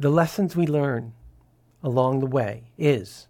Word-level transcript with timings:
the 0.00 0.08
lessons 0.08 0.56
we 0.56 0.66
learn 0.66 1.12
along 1.82 2.20
the 2.20 2.26
way 2.26 2.62
is 2.78 3.28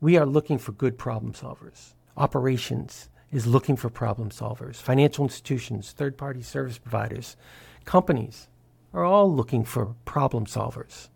we 0.00 0.16
are 0.16 0.26
looking 0.26 0.58
for 0.58 0.72
good 0.72 0.98
problem 0.98 1.32
solvers. 1.32 1.94
Operations 2.16 3.08
is 3.30 3.46
looking 3.46 3.76
for 3.76 3.88
problem 3.88 4.30
solvers. 4.30 4.76
Financial 4.76 5.24
institutions, 5.24 5.92
third 5.92 6.18
party 6.18 6.42
service 6.42 6.76
providers, 6.76 7.36
companies 7.84 8.48
are 8.92 9.04
all 9.04 9.32
looking 9.32 9.64
for 9.64 9.94
problem 10.04 10.44
solvers. 10.44 11.08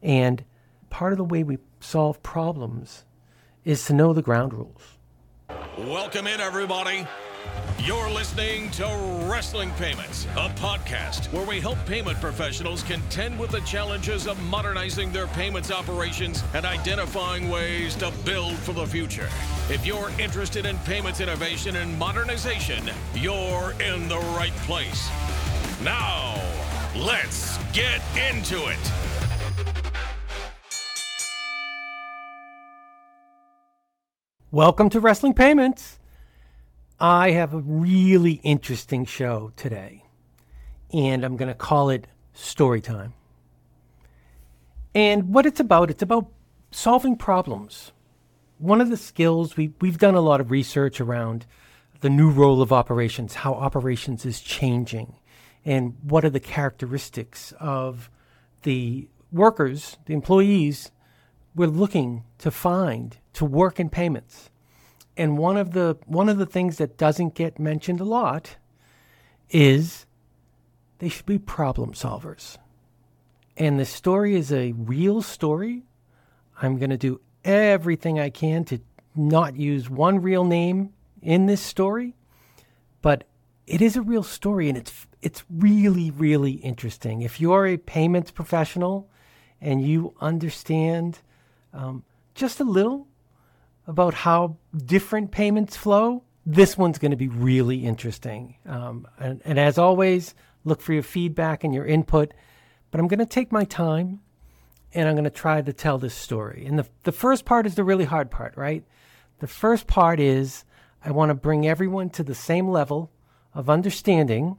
And 0.00 0.44
part 0.90 1.10
of 1.10 1.18
the 1.18 1.24
way 1.24 1.42
we 1.42 1.58
solve 1.80 2.22
problems 2.22 3.04
is 3.64 3.84
to 3.86 3.94
know 3.94 4.12
the 4.12 4.22
ground 4.22 4.54
rules. 4.54 4.96
Welcome 5.76 6.28
in, 6.28 6.38
everybody. 6.38 7.04
You're 7.78 8.10
listening 8.10 8.70
to 8.72 8.84
Wrestling 9.30 9.70
Payments, 9.78 10.26
a 10.36 10.48
podcast 10.50 11.32
where 11.32 11.46
we 11.46 11.60
help 11.60 11.78
payment 11.86 12.20
professionals 12.20 12.82
contend 12.82 13.38
with 13.38 13.50
the 13.50 13.60
challenges 13.60 14.26
of 14.26 14.38
modernizing 14.44 15.12
their 15.12 15.28
payments 15.28 15.70
operations 15.70 16.42
and 16.54 16.66
identifying 16.66 17.48
ways 17.48 17.94
to 17.96 18.12
build 18.24 18.56
for 18.56 18.72
the 18.72 18.86
future. 18.86 19.28
If 19.70 19.86
you're 19.86 20.10
interested 20.18 20.66
in 20.66 20.76
payments 20.78 21.20
innovation 21.20 21.76
and 21.76 21.98
modernization, 21.98 22.90
you're 23.14 23.72
in 23.80 24.08
the 24.08 24.18
right 24.36 24.54
place. 24.66 25.08
Now, 25.82 26.34
let's 26.96 27.56
get 27.72 28.02
into 28.30 28.66
it. 28.66 28.92
Welcome 34.50 34.88
to 34.90 35.00
Wrestling 35.00 35.34
Payments. 35.34 35.98
I 37.00 37.30
have 37.30 37.54
a 37.54 37.58
really 37.58 38.40
interesting 38.42 39.04
show 39.04 39.52
today, 39.54 40.04
and 40.92 41.24
I'm 41.24 41.36
going 41.36 41.48
to 41.48 41.54
call 41.54 41.90
it 41.90 42.08
Story 42.32 42.80
Time. 42.80 43.14
And 44.96 45.32
what 45.32 45.46
it's 45.46 45.60
about, 45.60 45.90
it's 45.90 46.02
about 46.02 46.26
solving 46.72 47.14
problems. 47.14 47.92
One 48.58 48.80
of 48.80 48.90
the 48.90 48.96
skills 48.96 49.56
we, 49.56 49.72
we've 49.80 49.98
done 49.98 50.16
a 50.16 50.20
lot 50.20 50.40
of 50.40 50.50
research 50.50 51.00
around 51.00 51.46
the 52.00 52.10
new 52.10 52.30
role 52.30 52.60
of 52.60 52.72
operations, 52.72 53.34
how 53.34 53.54
operations 53.54 54.26
is 54.26 54.40
changing, 54.40 55.14
and 55.64 55.94
what 56.02 56.24
are 56.24 56.30
the 56.30 56.40
characteristics 56.40 57.52
of 57.60 58.10
the 58.62 59.08
workers, 59.30 59.98
the 60.06 60.14
employees 60.14 60.90
we're 61.54 61.68
looking 61.68 62.24
to 62.38 62.50
find 62.50 63.18
to 63.34 63.44
work 63.44 63.78
in 63.78 63.88
payments. 63.88 64.50
And 65.18 65.36
one 65.36 65.56
of 65.56 65.72
the 65.72 65.98
one 66.06 66.28
of 66.28 66.38
the 66.38 66.46
things 66.46 66.78
that 66.78 66.96
doesn't 66.96 67.34
get 67.34 67.58
mentioned 67.58 68.00
a 68.00 68.04
lot 68.04 68.56
is 69.50 70.06
they 71.00 71.08
should 71.08 71.26
be 71.26 71.38
problem 71.38 71.92
solvers. 71.92 72.56
And 73.56 73.80
the 73.80 73.84
story 73.84 74.36
is 74.36 74.52
a 74.52 74.72
real 74.72 75.20
story. 75.20 75.82
I'm 76.62 76.78
going 76.78 76.90
to 76.90 76.96
do 76.96 77.20
everything 77.44 78.20
I 78.20 78.30
can 78.30 78.64
to 78.66 78.78
not 79.16 79.56
use 79.56 79.90
one 79.90 80.22
real 80.22 80.44
name 80.44 80.92
in 81.20 81.46
this 81.46 81.60
story, 81.60 82.14
but 83.02 83.24
it 83.66 83.82
is 83.82 83.96
a 83.96 84.02
real 84.02 84.22
story 84.22 84.68
and 84.68 84.78
it's 84.78 85.08
it's 85.20 85.42
really 85.50 86.12
really 86.12 86.52
interesting. 86.52 87.22
If 87.22 87.40
you're 87.40 87.66
a 87.66 87.76
payments 87.76 88.30
professional 88.30 89.10
and 89.60 89.82
you 89.82 90.14
understand 90.20 91.18
um, 91.74 92.04
just 92.36 92.60
a 92.60 92.64
little 92.64 93.07
about 93.88 94.12
how 94.12 94.58
different 94.76 95.30
payments 95.30 95.74
flow, 95.74 96.22
this 96.44 96.76
one's 96.76 96.98
going 96.98 97.10
to 97.10 97.16
be 97.16 97.28
really 97.28 97.84
interesting. 97.84 98.54
Um, 98.66 99.08
and, 99.18 99.40
and 99.46 99.58
as 99.58 99.78
always, 99.78 100.34
look 100.64 100.82
for 100.82 100.92
your 100.92 101.02
feedback 101.02 101.64
and 101.64 101.74
your 101.74 101.86
input. 101.86 102.32
But 102.90 103.00
I'm 103.00 103.08
going 103.08 103.18
to 103.18 103.26
take 103.26 103.50
my 103.50 103.64
time 103.64 104.20
and 104.92 105.08
I'm 105.08 105.14
going 105.14 105.24
to 105.24 105.30
try 105.30 105.62
to 105.62 105.72
tell 105.72 105.98
this 105.98 106.14
story. 106.14 106.64
And 106.66 106.78
the, 106.78 106.86
the 107.04 107.12
first 107.12 107.46
part 107.46 107.66
is 107.66 107.74
the 107.74 107.84
really 107.84 108.04
hard 108.04 108.30
part, 108.30 108.56
right? 108.56 108.84
The 109.40 109.46
first 109.46 109.86
part 109.86 110.20
is 110.20 110.64
I 111.02 111.10
want 111.10 111.30
to 111.30 111.34
bring 111.34 111.66
everyone 111.66 112.10
to 112.10 112.22
the 112.22 112.34
same 112.34 112.68
level 112.68 113.10
of 113.54 113.70
understanding 113.70 114.58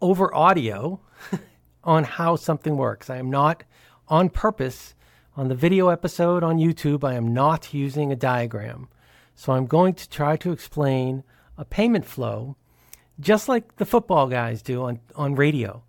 over 0.00 0.32
audio 0.34 1.00
on 1.84 2.04
how 2.04 2.36
something 2.36 2.76
works. 2.76 3.10
I 3.10 3.16
am 3.16 3.30
not 3.30 3.64
on 4.08 4.30
purpose 4.30 4.94
on 5.36 5.48
the 5.48 5.54
video 5.54 5.88
episode 5.88 6.42
on 6.42 6.56
YouTube, 6.56 7.04
I 7.04 7.14
am 7.14 7.34
not 7.34 7.74
using 7.74 8.10
a 8.10 8.16
diagram. 8.16 8.88
So 9.34 9.52
I'm 9.52 9.66
going 9.66 9.94
to 9.94 10.08
try 10.08 10.36
to 10.38 10.50
explain 10.50 11.22
a 11.58 11.64
payment 11.64 12.06
flow 12.06 12.56
just 13.20 13.48
like 13.48 13.76
the 13.76 13.84
football 13.84 14.28
guys 14.28 14.62
do 14.62 14.84
on, 14.84 15.00
on 15.14 15.34
radio. 15.34 15.82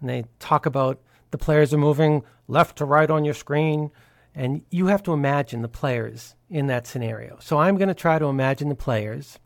And 0.00 0.08
they 0.08 0.24
talk 0.38 0.66
about 0.66 1.00
the 1.32 1.38
players 1.38 1.74
are 1.74 1.78
moving 1.78 2.22
left 2.46 2.78
to 2.78 2.84
right 2.84 3.10
on 3.10 3.24
your 3.24 3.34
screen. 3.34 3.90
And 4.34 4.62
you 4.70 4.86
have 4.86 5.02
to 5.04 5.12
imagine 5.12 5.62
the 5.62 5.68
players 5.68 6.36
in 6.48 6.68
that 6.68 6.86
scenario. 6.86 7.38
So 7.40 7.58
I'm 7.58 7.76
going 7.76 7.88
to 7.88 7.94
try 7.94 8.18
to 8.20 8.26
imagine 8.26 8.68
the 8.68 8.74
players. 8.76 9.38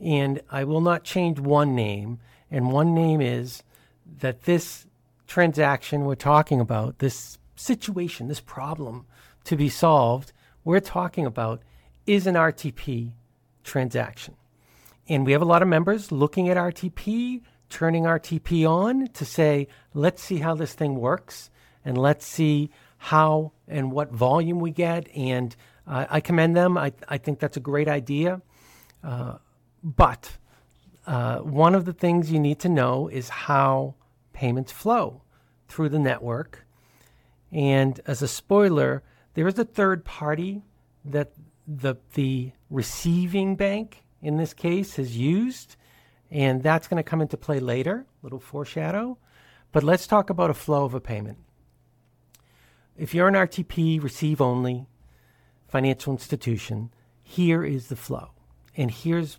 And 0.00 0.40
I 0.50 0.64
will 0.64 0.80
not 0.80 1.04
change 1.04 1.38
one 1.38 1.74
name. 1.74 2.18
And 2.50 2.72
one 2.72 2.94
name 2.94 3.20
is 3.20 3.62
that 4.20 4.42
this 4.44 4.86
transaction 5.26 6.04
we're 6.04 6.14
talking 6.14 6.60
about, 6.60 6.98
this 6.98 7.38
situation, 7.62 8.28
this 8.28 8.40
problem 8.40 9.06
to 9.44 9.56
be 9.56 9.68
solved, 9.68 10.32
we're 10.64 10.80
talking 10.80 11.26
about 11.26 11.62
is 12.06 12.26
an 12.26 12.34
RTP 12.34 13.12
transaction. 13.64 14.34
And 15.08 15.26
we 15.26 15.32
have 15.32 15.42
a 15.42 15.46
lot 15.46 15.62
of 15.62 15.68
members 15.68 16.12
looking 16.12 16.48
at 16.48 16.56
RTP, 16.56 17.42
turning 17.68 18.04
RTP 18.04 18.68
on 18.68 19.08
to 19.08 19.24
say, 19.24 19.68
let's 19.94 20.22
see 20.22 20.38
how 20.38 20.54
this 20.54 20.74
thing 20.74 20.96
works 20.96 21.50
and 21.84 21.98
let's 21.98 22.26
see 22.26 22.70
how 22.98 23.52
and 23.66 23.90
what 23.90 24.12
volume 24.12 24.60
we 24.60 24.70
get. 24.70 25.08
And 25.16 25.54
uh, 25.86 26.06
I 26.08 26.20
commend 26.20 26.56
them. 26.56 26.78
I, 26.78 26.92
I 27.08 27.18
think 27.18 27.40
that's 27.40 27.56
a 27.56 27.60
great 27.60 27.88
idea. 27.88 28.40
Uh, 29.02 29.38
but 29.82 30.36
uh, 31.06 31.38
one 31.38 31.74
of 31.74 31.84
the 31.84 31.92
things 31.92 32.30
you 32.30 32.38
need 32.38 32.60
to 32.60 32.68
know 32.68 33.08
is 33.08 33.28
how 33.28 33.96
payments 34.32 34.70
flow 34.70 35.22
through 35.66 35.88
the 35.88 35.98
network 35.98 36.64
and 37.52 38.00
as 38.06 38.22
a 38.22 38.28
spoiler, 38.28 39.02
there 39.34 39.46
is 39.46 39.58
a 39.58 39.64
third 39.64 40.04
party 40.04 40.62
that 41.04 41.32
the 41.66 41.96
the 42.14 42.52
receiving 42.70 43.56
bank 43.56 44.04
in 44.20 44.36
this 44.36 44.54
case 44.54 44.96
has 44.96 45.16
used, 45.16 45.76
and 46.30 46.62
that's 46.62 46.88
going 46.88 47.02
to 47.02 47.08
come 47.08 47.20
into 47.20 47.36
play 47.36 47.60
later. 47.60 48.06
Little 48.22 48.40
foreshadow, 48.40 49.18
but 49.70 49.84
let's 49.84 50.06
talk 50.06 50.30
about 50.30 50.50
a 50.50 50.54
flow 50.54 50.84
of 50.84 50.94
a 50.94 51.00
payment. 51.00 51.38
If 52.96 53.14
you're 53.14 53.28
an 53.28 53.34
RTP 53.34 54.02
receive 54.02 54.40
only 54.40 54.86
financial 55.68 56.12
institution, 56.12 56.92
here 57.22 57.64
is 57.64 57.88
the 57.88 57.96
flow, 57.96 58.30
and 58.76 58.90
here's 58.90 59.38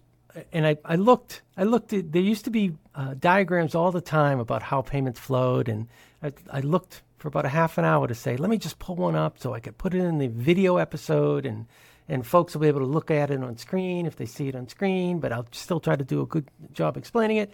and 0.51 0.65
I, 0.65 0.77
I 0.85 0.95
looked 0.95 1.41
I 1.57 1.63
looked 1.63 1.93
at 1.93 2.11
there 2.11 2.21
used 2.21 2.45
to 2.45 2.51
be 2.51 2.73
uh, 2.93 3.15
diagrams 3.15 3.73
all 3.73 3.91
the 3.91 4.01
time 4.01 4.39
about 4.39 4.63
how 4.63 4.81
payments 4.81 5.19
flowed, 5.19 5.67
and 5.67 5.87
I, 6.21 6.33
I 6.51 6.59
looked 6.59 7.01
for 7.23 7.29
about 7.29 7.45
a 7.45 7.49
half 7.49 7.77
an 7.77 7.85
hour 7.85 8.05
to 8.05 8.13
say, 8.13 8.35
let 8.35 8.49
me 8.49 8.57
just 8.57 8.79
pull 8.79 8.97
one 8.97 9.15
up 9.15 9.39
so 9.39 9.53
I 9.53 9.61
could 9.61 9.77
put 9.77 9.93
it 9.93 9.99
in 9.99 10.17
the 10.17 10.27
video 10.27 10.75
episode 10.75 11.45
and 11.45 11.67
and 12.09 12.27
folks 12.27 12.53
will 12.53 12.59
be 12.59 12.67
able 12.67 12.81
to 12.81 12.85
look 12.85 13.09
at 13.09 13.31
it 13.31 13.41
on 13.41 13.55
screen 13.55 14.05
if 14.05 14.17
they 14.17 14.25
see 14.25 14.49
it 14.49 14.55
on 14.55 14.67
screen, 14.67 15.19
but 15.19 15.31
I'll 15.31 15.47
still 15.53 15.79
try 15.79 15.95
to 15.95 16.03
do 16.03 16.19
a 16.19 16.25
good 16.25 16.49
job 16.73 16.97
explaining 16.97 17.37
it. 17.37 17.53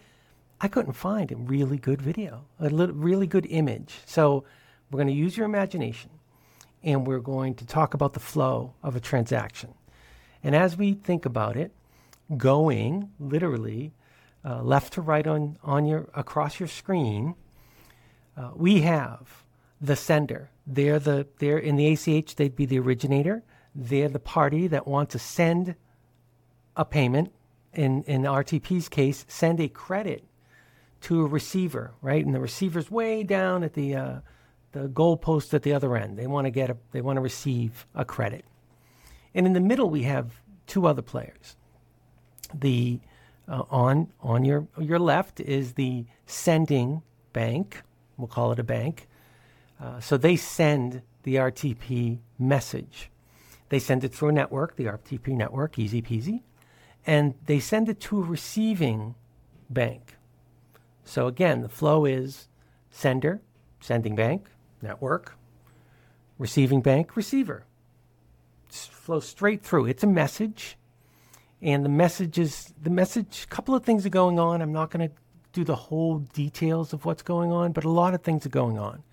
I 0.60 0.70
couldn't 0.70 0.94
find 0.94 1.32
a 1.32 1.36
really 1.36 1.78
good 1.78 2.02
video, 2.02 2.46
a 2.60 2.72
li- 2.72 2.92
really 2.92 3.28
good 3.28 3.46
image. 3.48 3.94
So 4.08 4.44
we're 4.90 4.98
going 4.98 5.06
to 5.06 5.14
use 5.14 5.38
your 5.38 5.46
imagination 5.46 6.10
and 6.82 7.06
we're 7.06 7.20
going 7.20 7.54
to 7.54 7.66
talk 7.68 7.94
about 7.94 8.14
the 8.14 8.20
flow 8.20 8.74
of 8.82 8.96
a 8.96 9.00
transaction. 9.00 9.76
And 10.42 10.56
as 10.56 10.78
we 10.78 10.94
think 10.94 11.28
about 11.28 11.56
it, 11.56 11.72
going 12.36 13.12
literally 13.20 13.94
uh, 14.44 14.64
left 14.64 14.94
to 14.94 15.02
right 15.02 15.28
on, 15.28 15.60
on 15.62 15.86
your 15.86 16.10
across 16.16 16.60
your 16.60 16.70
screen, 16.70 17.36
uh, 18.36 18.50
we 18.56 18.82
have 18.82 19.46
the 19.82 19.96
sender. 19.96 20.50
They're 20.68 21.00
the 21.00 21.28
they're 21.40 21.58
in 21.58 21.76
the 21.76 21.88
ACH. 21.88 22.36
They'd 22.36 22.56
be 22.56 22.66
the 22.66 22.80
originator. 22.80 23.44
They're 23.74 24.10
the 24.10 24.20
party 24.20 24.68
that 24.68 24.88
wants 24.88 25.14
to 25.14 25.20
send 25.20 25.76
a 26.76 26.86
payment. 26.86 27.32
In 27.74 28.04
in 28.04 28.24
RTP's 28.24 28.90
case, 28.90 29.26
send 29.28 29.60
a 29.60 29.68
credit 29.68 30.24
to 31.02 31.22
a 31.24 31.28
receiver, 31.28 31.94
right? 32.02 32.26
And 32.26 32.34
the 32.34 32.40
receiver's 32.40 32.92
way 32.92 33.24
down 33.24 33.64
at 33.64 33.74
the 33.74 33.96
uh, 33.96 34.20
the 34.72 34.88
goalpost 34.88 35.54
at 35.54 35.64
the 35.64 35.74
other 35.74 35.96
end. 35.96 36.18
They 36.18 36.28
want 36.28 36.46
to 36.46 36.52
get 36.52 36.70
a 36.70 36.78
they 36.92 37.02
want 37.02 37.18
to 37.18 37.22
receive 37.22 37.88
a 37.96 38.06
credit. 38.06 38.46
And 39.34 39.46
in 39.46 39.54
the 39.54 39.60
middle, 39.60 39.90
we 39.90 40.04
have 40.04 40.42
two 40.68 40.88
other 40.88 41.02
players. 41.02 41.56
The 42.54 43.00
uh, 43.48 43.64
on 43.70 44.12
on 44.20 44.46
your 44.46 44.68
your 44.80 45.00
left 45.00 45.40
is 45.40 45.74
the 45.74 46.06
sending 46.26 47.02
bank. 47.34 47.82
We'll 48.18 48.28
call 48.28 48.52
it 48.52 48.60
a 48.60 48.64
bank. 48.64 49.08
Uh, 49.80 50.00
so 50.00 50.18
they 50.18 50.36
send 50.36 51.02
the 51.24 51.36
RTP 51.36 52.20
message. 52.38 53.10
They 53.70 53.80
send 53.80 54.04
it 54.04 54.14
through 54.14 54.30
a 54.30 54.34
network, 54.34 54.76
the 54.76 54.86
RTP 54.86 55.30
network, 55.30 55.78
easy 55.78 56.02
peasy, 56.02 56.42
and 57.06 57.36
they 57.46 57.60
send 57.60 57.88
it 57.88 58.00
to 58.02 58.20
a 58.20 58.24
receiving 58.24 59.16
bank. 59.70 60.18
So 61.04 61.28
again, 61.28 61.62
the 61.62 61.70
flow 61.70 62.06
is 62.06 62.48
sender 62.92 63.42
sending 63.80 64.16
bank, 64.16 64.48
network, 64.82 65.36
receiving 66.38 66.82
bank, 66.82 67.16
receiver. 67.16 67.66
Just 68.70 68.92
flows 68.92 69.28
straight 69.28 69.64
through. 69.64 69.86
It's 69.88 70.04
a 70.04 70.08
message. 70.08 70.78
And 71.62 71.84
the 71.84 71.90
message 71.90 72.38
is 72.38 72.74
the 72.82 72.90
message, 72.90 73.44
a 73.44 73.48
couple 73.48 73.76
of 73.76 73.84
things 73.84 74.06
are 74.06 74.10
going 74.10 74.40
on. 74.40 74.62
I'm 74.62 74.72
not 74.72 74.92
going 74.92 75.10
to 75.10 75.16
do 75.52 75.64
the 75.64 75.76
whole 75.76 76.20
details 76.20 76.94
of 76.94 77.06
what's 77.06 77.22
going 77.22 77.52
on, 77.52 77.72
but 77.72 77.84
a 77.84 77.90
lot 77.90 78.14
of 78.14 78.22
things 78.22 78.46
are 78.46 78.50
going 78.50 78.78
on. 78.78 79.04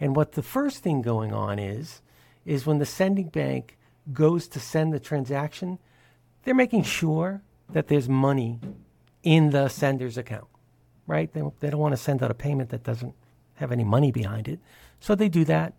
And 0.00 0.16
what 0.16 0.32
the 0.32 0.42
first 0.42 0.82
thing 0.82 1.02
going 1.02 1.32
on 1.32 1.58
is, 1.58 2.02
is 2.44 2.66
when 2.66 2.78
the 2.78 2.86
sending 2.86 3.28
bank 3.28 3.76
goes 4.12 4.48
to 4.48 4.60
send 4.60 4.92
the 4.92 5.00
transaction, 5.00 5.78
they're 6.44 6.54
making 6.54 6.82
sure 6.82 7.42
that 7.72 7.88
there's 7.88 8.08
money 8.08 8.60
in 9.22 9.50
the 9.50 9.68
sender's 9.68 10.18
account, 10.18 10.46
right? 11.06 11.32
They, 11.32 11.42
they 11.60 11.70
don't 11.70 11.80
want 11.80 11.92
to 11.92 12.02
send 12.02 12.22
out 12.22 12.30
a 12.30 12.34
payment 12.34 12.70
that 12.70 12.82
doesn't 12.82 13.14
have 13.54 13.72
any 13.72 13.84
money 13.84 14.12
behind 14.12 14.48
it. 14.48 14.60
So 15.00 15.14
they 15.14 15.28
do 15.28 15.44
that, 15.46 15.74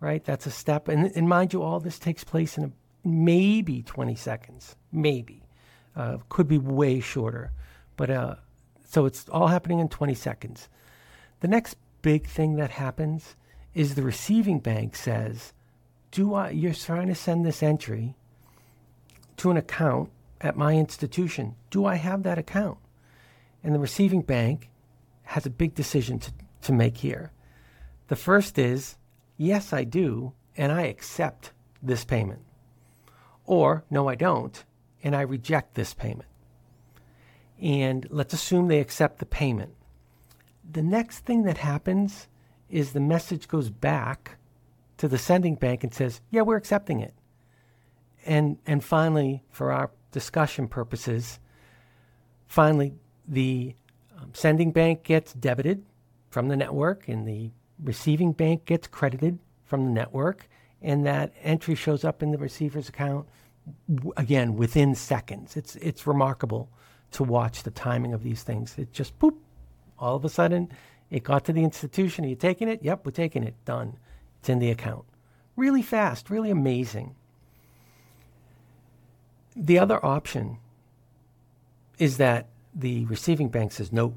right? 0.00 0.22
That's 0.24 0.46
a 0.46 0.50
step. 0.50 0.88
And, 0.88 1.10
and 1.14 1.28
mind 1.28 1.52
you, 1.52 1.62
all 1.62 1.80
this 1.80 1.98
takes 1.98 2.24
place 2.24 2.58
in 2.58 2.64
a, 2.64 2.72
maybe 3.04 3.82
20 3.82 4.14
seconds, 4.14 4.76
maybe. 4.92 5.42
Uh, 5.94 6.18
could 6.28 6.48
be 6.48 6.58
way 6.58 7.00
shorter. 7.00 7.52
But 7.96 8.10
uh, 8.10 8.34
so 8.88 9.06
it's 9.06 9.28
all 9.28 9.48
happening 9.48 9.78
in 9.78 9.88
20 9.88 10.14
seconds. 10.14 10.68
The 11.40 11.48
next 11.48 11.76
big 12.02 12.26
thing 12.26 12.56
that 12.56 12.70
happens 12.70 13.36
is 13.74 13.94
the 13.94 14.02
receiving 14.02 14.58
bank 14.58 14.96
says, 14.96 15.52
"Do 16.10 16.34
I? 16.34 16.50
You're 16.50 16.74
trying 16.74 17.08
to 17.08 17.14
send 17.14 17.44
this 17.44 17.62
entry 17.62 18.14
to 19.38 19.50
an 19.50 19.56
account 19.56 20.10
at 20.40 20.56
my 20.56 20.74
institution. 20.74 21.54
Do 21.70 21.84
I 21.86 21.96
have 21.96 22.22
that 22.22 22.38
account?" 22.38 22.78
And 23.62 23.74
the 23.74 23.78
receiving 23.78 24.22
bank 24.22 24.70
has 25.24 25.46
a 25.46 25.50
big 25.50 25.74
decision 25.74 26.18
to, 26.18 26.32
to 26.62 26.72
make 26.72 26.98
here. 26.98 27.30
The 28.08 28.16
first 28.16 28.58
is, 28.58 28.96
yes, 29.36 29.72
I 29.72 29.84
do, 29.84 30.32
and 30.56 30.72
I 30.72 30.82
accept 30.82 31.52
this 31.82 32.04
payment. 32.04 32.42
Or, 33.46 33.84
no, 33.88 34.08
I 34.08 34.16
don't, 34.16 34.64
and 35.02 35.16
I 35.16 35.22
reject 35.22 35.74
this 35.74 35.94
payment 35.94 36.28
and 37.62 38.08
let's 38.10 38.34
assume 38.34 38.66
they 38.66 38.80
accept 38.80 39.20
the 39.20 39.26
payment. 39.26 39.72
The 40.68 40.82
next 40.82 41.20
thing 41.20 41.44
that 41.44 41.58
happens 41.58 42.26
is 42.72 42.92
the 42.92 43.00
message 43.00 43.46
goes 43.46 43.70
back 43.70 44.38
to 44.96 45.06
the 45.06 45.18
sending 45.18 45.54
bank 45.54 45.84
and 45.84 45.94
says, 45.94 46.20
"Yeah, 46.30 46.42
we're 46.42 46.56
accepting 46.56 47.00
it." 47.00 47.14
And 48.26 48.58
and 48.66 48.82
finally, 48.82 49.44
for 49.50 49.70
our 49.70 49.90
discussion 50.10 50.66
purposes, 50.66 51.38
finally 52.46 52.94
the 53.28 53.74
um, 54.18 54.30
sending 54.32 54.72
bank 54.72 55.04
gets 55.04 55.32
debited 55.34 55.84
from 56.30 56.48
the 56.48 56.56
network, 56.56 57.08
and 57.08 57.28
the 57.28 57.50
receiving 57.82 58.32
bank 58.32 58.64
gets 58.64 58.86
credited 58.86 59.38
from 59.64 59.84
the 59.84 59.90
network, 59.90 60.48
and 60.80 61.04
that 61.06 61.32
entry 61.42 61.74
shows 61.74 62.04
up 62.04 62.22
in 62.22 62.30
the 62.30 62.38
receiver's 62.38 62.88
account 62.88 63.26
w- 63.92 64.12
again 64.16 64.56
within 64.56 64.94
seconds. 64.94 65.56
It's 65.56 65.76
it's 65.76 66.06
remarkable 66.06 66.70
to 67.12 67.22
watch 67.22 67.64
the 67.64 67.70
timing 67.70 68.14
of 68.14 68.22
these 68.22 68.42
things. 68.42 68.78
It 68.78 68.92
just 68.92 69.18
boop, 69.18 69.36
all 69.98 70.16
of 70.16 70.24
a 70.24 70.30
sudden, 70.30 70.70
it 71.12 71.22
got 71.22 71.44
to 71.44 71.52
the 71.52 71.62
institution. 71.62 72.24
Are 72.24 72.28
you 72.28 72.34
taking 72.34 72.68
it? 72.68 72.82
Yep, 72.82 73.04
we're 73.04 73.12
taking 73.12 73.44
it. 73.44 73.54
Done. 73.64 73.98
It's 74.40 74.48
in 74.48 74.58
the 74.58 74.70
account. 74.70 75.04
Really 75.54 75.82
fast, 75.82 76.30
really 76.30 76.50
amazing. 76.50 77.14
The 79.54 79.78
other 79.78 80.04
option 80.04 80.56
is 81.98 82.16
that 82.16 82.48
the 82.74 83.04
receiving 83.04 83.50
bank 83.50 83.72
says, 83.72 83.92
no, 83.92 84.14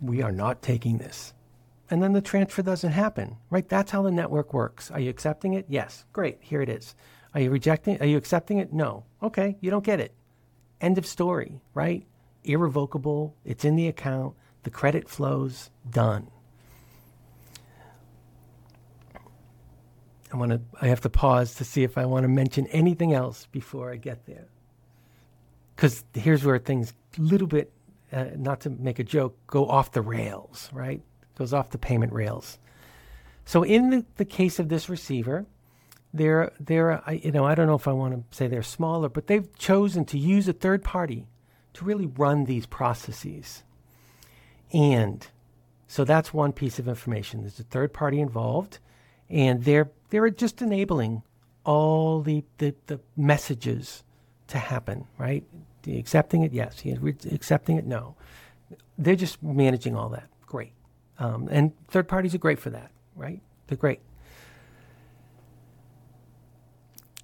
we 0.00 0.22
are 0.22 0.32
not 0.32 0.62
taking 0.62 0.96
this. 0.96 1.34
And 1.90 2.02
then 2.02 2.14
the 2.14 2.22
transfer 2.22 2.62
doesn't 2.62 2.92
happen, 2.92 3.36
right? 3.50 3.68
That's 3.68 3.90
how 3.90 4.00
the 4.02 4.10
network 4.10 4.54
works. 4.54 4.90
Are 4.90 4.98
you 4.98 5.10
accepting 5.10 5.52
it? 5.52 5.66
Yes. 5.68 6.06
Great. 6.14 6.38
Here 6.40 6.62
it 6.62 6.70
is. 6.70 6.94
Are 7.34 7.40
you 7.40 7.50
rejecting? 7.50 8.00
Are 8.00 8.06
you 8.06 8.16
accepting 8.16 8.56
it? 8.56 8.72
No. 8.72 9.04
Okay. 9.22 9.58
You 9.60 9.70
don't 9.70 9.84
get 9.84 10.00
it. 10.00 10.14
End 10.80 10.96
of 10.96 11.06
story, 11.06 11.60
right? 11.74 12.06
irrevocable, 12.44 13.34
it's 13.44 13.64
in 13.64 13.76
the 13.76 13.88
account, 13.88 14.34
the 14.64 14.70
credit 14.70 15.08
flows, 15.08 15.70
done. 15.88 16.30
I 20.32 20.36
want 20.36 20.50
to 20.50 20.60
I 20.82 20.88
have 20.88 21.02
to 21.02 21.10
pause 21.10 21.54
to 21.56 21.64
see 21.64 21.84
if 21.84 21.96
I 21.96 22.06
want 22.06 22.24
to 22.24 22.28
mention 22.28 22.66
anything 22.68 23.12
else 23.12 23.46
before 23.52 23.92
I 23.92 23.96
get 23.96 24.26
there. 24.26 24.48
Cuz 25.76 26.04
here's 26.12 26.44
where 26.44 26.58
things 26.58 26.92
a 27.16 27.20
little 27.20 27.46
bit 27.46 27.72
uh, 28.12 28.26
not 28.36 28.60
to 28.60 28.70
make 28.70 28.98
a 28.98 29.04
joke 29.04 29.36
go 29.46 29.66
off 29.66 29.92
the 29.92 30.02
rails, 30.02 30.70
right? 30.72 31.02
Goes 31.36 31.52
off 31.52 31.70
the 31.70 31.78
payment 31.78 32.12
rails. 32.12 32.58
So 33.44 33.62
in 33.62 33.90
the, 33.90 34.04
the 34.16 34.24
case 34.24 34.58
of 34.58 34.68
this 34.68 34.88
receiver, 34.88 35.46
they're 36.12 36.52
they're 36.58 37.02
you 37.12 37.30
know 37.30 37.44
I 37.44 37.54
don't 37.54 37.66
know 37.66 37.74
if 37.74 37.86
I 37.86 37.92
want 37.92 38.14
to 38.14 38.36
say 38.36 38.48
they're 38.48 38.62
smaller, 38.62 39.08
but 39.08 39.26
they've 39.28 39.56
chosen 39.58 40.04
to 40.06 40.18
use 40.18 40.48
a 40.48 40.52
third 40.52 40.82
party 40.82 41.26
to 41.74 41.84
really 41.84 42.06
run 42.06 42.44
these 42.44 42.66
processes. 42.66 43.62
And 44.74 45.26
so 45.86 46.04
that's 46.04 46.34
one 46.34 46.52
piece 46.52 46.78
of 46.78 46.88
information. 46.88 47.42
There's 47.42 47.60
a 47.60 47.64
third 47.64 47.92
party 47.94 48.20
involved, 48.20 48.80
and 49.30 49.64
they're 49.64 49.90
they're 50.10 50.28
just 50.30 50.60
enabling 50.60 51.22
all 51.64 52.20
the, 52.20 52.44
the, 52.58 52.74
the 52.86 53.00
messages 53.16 54.04
to 54.48 54.58
happen, 54.58 55.06
right? 55.18 55.44
The 55.82 55.98
accepting 55.98 56.42
it, 56.42 56.52
yes. 56.52 56.82
Accepting 57.32 57.76
it, 57.76 57.86
no. 57.86 58.16
They're 58.98 59.16
just 59.16 59.42
managing 59.42 59.96
all 59.96 60.10
that. 60.10 60.28
Great. 60.46 60.72
Um, 61.18 61.48
and 61.50 61.72
third 61.88 62.06
parties 62.06 62.34
are 62.34 62.38
great 62.38 62.58
for 62.58 62.70
that, 62.70 62.90
right? 63.16 63.40
They're 63.66 63.78
great. 63.78 64.00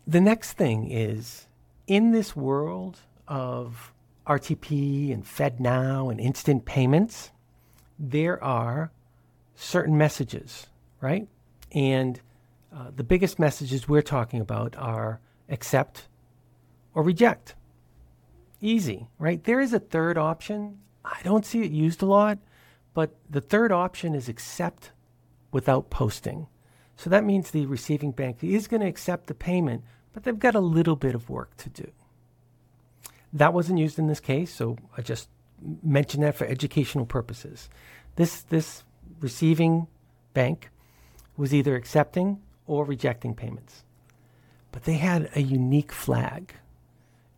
The 0.06 0.20
next 0.20 0.54
thing 0.54 0.90
is 0.90 1.46
in 1.86 2.12
this 2.12 2.34
world 2.34 2.98
of 3.28 3.92
RTP 4.26 5.12
and 5.12 5.24
FedNow 5.24 6.10
and 6.10 6.20
instant 6.20 6.64
payments, 6.64 7.30
there 8.00 8.42
are 8.42 8.90
certain 9.54 9.96
messages, 9.96 10.66
right? 11.00 11.28
And 11.72 12.20
uh, 12.74 12.90
the 12.96 13.04
biggest 13.04 13.38
messages 13.38 13.86
we're 13.86 14.00
talking 14.00 14.40
about 14.40 14.74
are 14.76 15.20
accept 15.50 16.08
or 16.94 17.02
reject. 17.02 17.54
Easy, 18.60 19.06
right? 19.18 19.44
There 19.44 19.60
is 19.60 19.72
a 19.72 19.78
third 19.78 20.16
option. 20.16 20.78
I 21.04 21.20
don't 21.22 21.44
see 21.44 21.62
it 21.62 21.70
used 21.70 22.02
a 22.02 22.06
lot, 22.06 22.38
but 22.94 23.14
the 23.28 23.40
third 23.40 23.70
option 23.70 24.14
is 24.14 24.28
accept 24.28 24.92
without 25.52 25.90
posting. 25.90 26.46
So 26.96 27.10
that 27.10 27.24
means 27.24 27.50
the 27.50 27.66
receiving 27.66 28.12
bank 28.12 28.42
is 28.42 28.66
going 28.66 28.80
to 28.80 28.86
accept 28.86 29.26
the 29.26 29.34
payment, 29.34 29.84
but 30.12 30.22
they've 30.22 30.38
got 30.38 30.54
a 30.54 30.60
little 30.60 30.96
bit 30.96 31.14
of 31.14 31.30
work 31.30 31.56
to 31.58 31.68
do. 31.68 31.90
That 33.32 33.54
wasn't 33.54 33.78
used 33.78 33.98
in 33.98 34.06
this 34.06 34.20
case, 34.20 34.52
so 34.52 34.76
I 34.96 35.02
just 35.02 35.28
mention 35.82 36.20
that 36.22 36.36
for 36.36 36.46
educational 36.46 37.06
purposes. 37.06 37.68
This 38.16 38.42
this 38.42 38.84
receiving 39.20 39.86
bank 40.34 40.70
was 41.36 41.54
either 41.54 41.76
accepting 41.76 42.40
or 42.66 42.84
rejecting 42.84 43.34
payments. 43.34 43.84
But 44.72 44.84
they 44.84 44.94
had 44.94 45.30
a 45.34 45.42
unique 45.42 45.92
flag. 45.92 46.54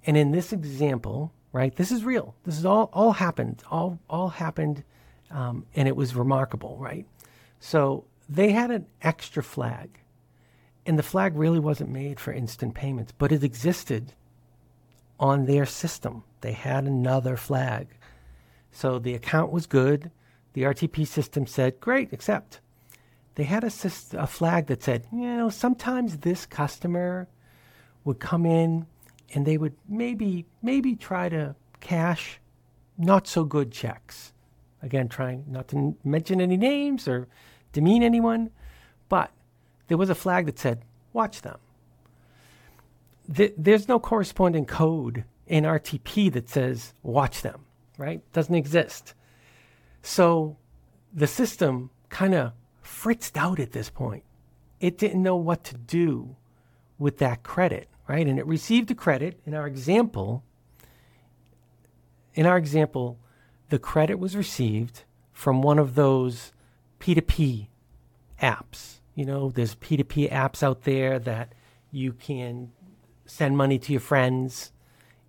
And 0.05 0.17
in 0.17 0.33
this 0.33 0.53
example, 0.53 1.33
right, 1.53 1.75
this 1.75 1.91
is 1.91 2.05
real. 2.05 2.35
This 2.45 2.59
is 2.59 2.67
all 2.67 2.91
all 2.93 3.13
happened. 3.13 3.63
All 3.71 3.99
all 4.09 4.29
happened 4.29 4.85
um, 5.33 5.67
and 5.75 5.89
it 5.89 5.97
was 5.97 6.15
remarkable, 6.15 6.77
right? 6.79 7.07
So 7.59 8.05
they 8.29 8.53
had 8.53 8.71
an 8.71 8.87
extra 9.01 9.43
flag. 9.43 9.99
And 10.85 10.99
the 10.99 11.03
flag 11.03 11.37
really 11.37 11.61
wasn't 11.61 11.91
made 11.91 12.19
for 12.19 12.33
instant 12.33 12.75
payments, 12.75 13.13
but 13.17 13.33
it 13.33 13.45
existed 13.45 14.15
on 15.19 15.47
their 15.47 15.65
system. 15.65 16.25
They 16.41 16.53
had 16.53 16.85
another 16.85 17.37
flag. 17.37 17.89
So 18.73 18.99
the 18.99 19.15
account 19.15 19.53
was 19.53 19.67
good. 19.67 20.11
The 20.55 20.63
RTP 20.63 21.07
system 21.07 21.47
said, 21.47 21.81
great, 21.81 22.13
accept. 22.13 22.61
They 23.37 23.45
had 23.45 23.65
a, 23.65 23.71
a 24.13 24.27
flag 24.27 24.67
that 24.67 24.83
said, 24.83 25.07
you 25.13 25.21
know, 25.21 25.49
sometimes 25.49 26.19
this 26.19 26.45
customer 26.45 27.29
would 28.05 28.19
come 28.19 28.45
in 28.45 28.87
and 29.35 29.47
they 29.47 29.57
would 29.57 29.75
maybe 29.89 30.45
maybe 30.61 30.95
try 30.97 31.29
to 31.31 31.55
cash 31.81 32.39
not 32.99 33.27
so 33.27 33.45
good 33.45 33.73
checks. 33.73 34.33
Again, 34.83 35.09
trying 35.09 35.45
not 35.49 35.69
to 35.69 35.97
mention 36.05 36.41
any 36.41 36.57
names 36.57 37.09
or 37.09 37.29
demean 37.73 38.03
anyone, 38.03 38.51
but 39.09 39.31
there 39.89 39.97
was 39.97 40.11
a 40.11 40.15
flag 40.15 40.47
that 40.47 40.59
said, 40.59 40.83
watch 41.13 41.41
them 41.41 41.59
th- 43.35 43.55
there's 43.57 43.89
no 43.89 43.99
corresponding 43.99 44.67
code 44.67 45.25
in 45.47 45.65
RTP 45.65 46.33
that 46.33 46.49
says 46.49 46.95
watch 47.03 47.43
them, 47.43 47.65
right? 47.99 48.21
Doesn't 48.33 48.55
exist. 48.55 49.15
So 50.03 50.57
the 51.13 51.27
system 51.27 51.91
kind 52.09 52.35
of 52.35 52.53
fritzed 52.81 53.39
out 53.39 53.61
at 53.61 53.73
this 53.73 53.91
point. 53.91 54.25
It 54.81 54.99
didn't 54.99 55.23
know 55.23 55.37
what 55.37 55.65
to 55.65 55.77
do 55.77 56.37
with 56.99 57.19
that 57.19 57.43
credit, 57.43 57.89
right? 58.09 58.27
And 58.27 58.39
it 58.39 58.47
received 58.47 58.91
a 58.91 58.95
credit. 58.95 59.41
In 59.45 59.55
our 59.55 59.67
example, 59.67 60.45
in 62.35 62.47
our 62.47 62.57
example, 62.57 63.19
the 63.69 63.79
credit 63.79 64.19
was 64.19 64.37
received 64.37 65.05
from 65.33 65.63
one 65.63 65.79
of 65.79 65.95
those 65.95 66.53
P2P 67.01 67.69
apps. 68.41 69.01
You 69.15 69.25
know, 69.25 69.51
there's 69.51 69.75
P2P 69.75 70.31
apps 70.31 70.63
out 70.63 70.83
there 70.83 71.19
that 71.19 71.55
you 71.91 72.13
can 72.13 72.73
send 73.27 73.57
money 73.57 73.79
to 73.79 73.93
your 73.93 74.01
friends. 74.01 74.73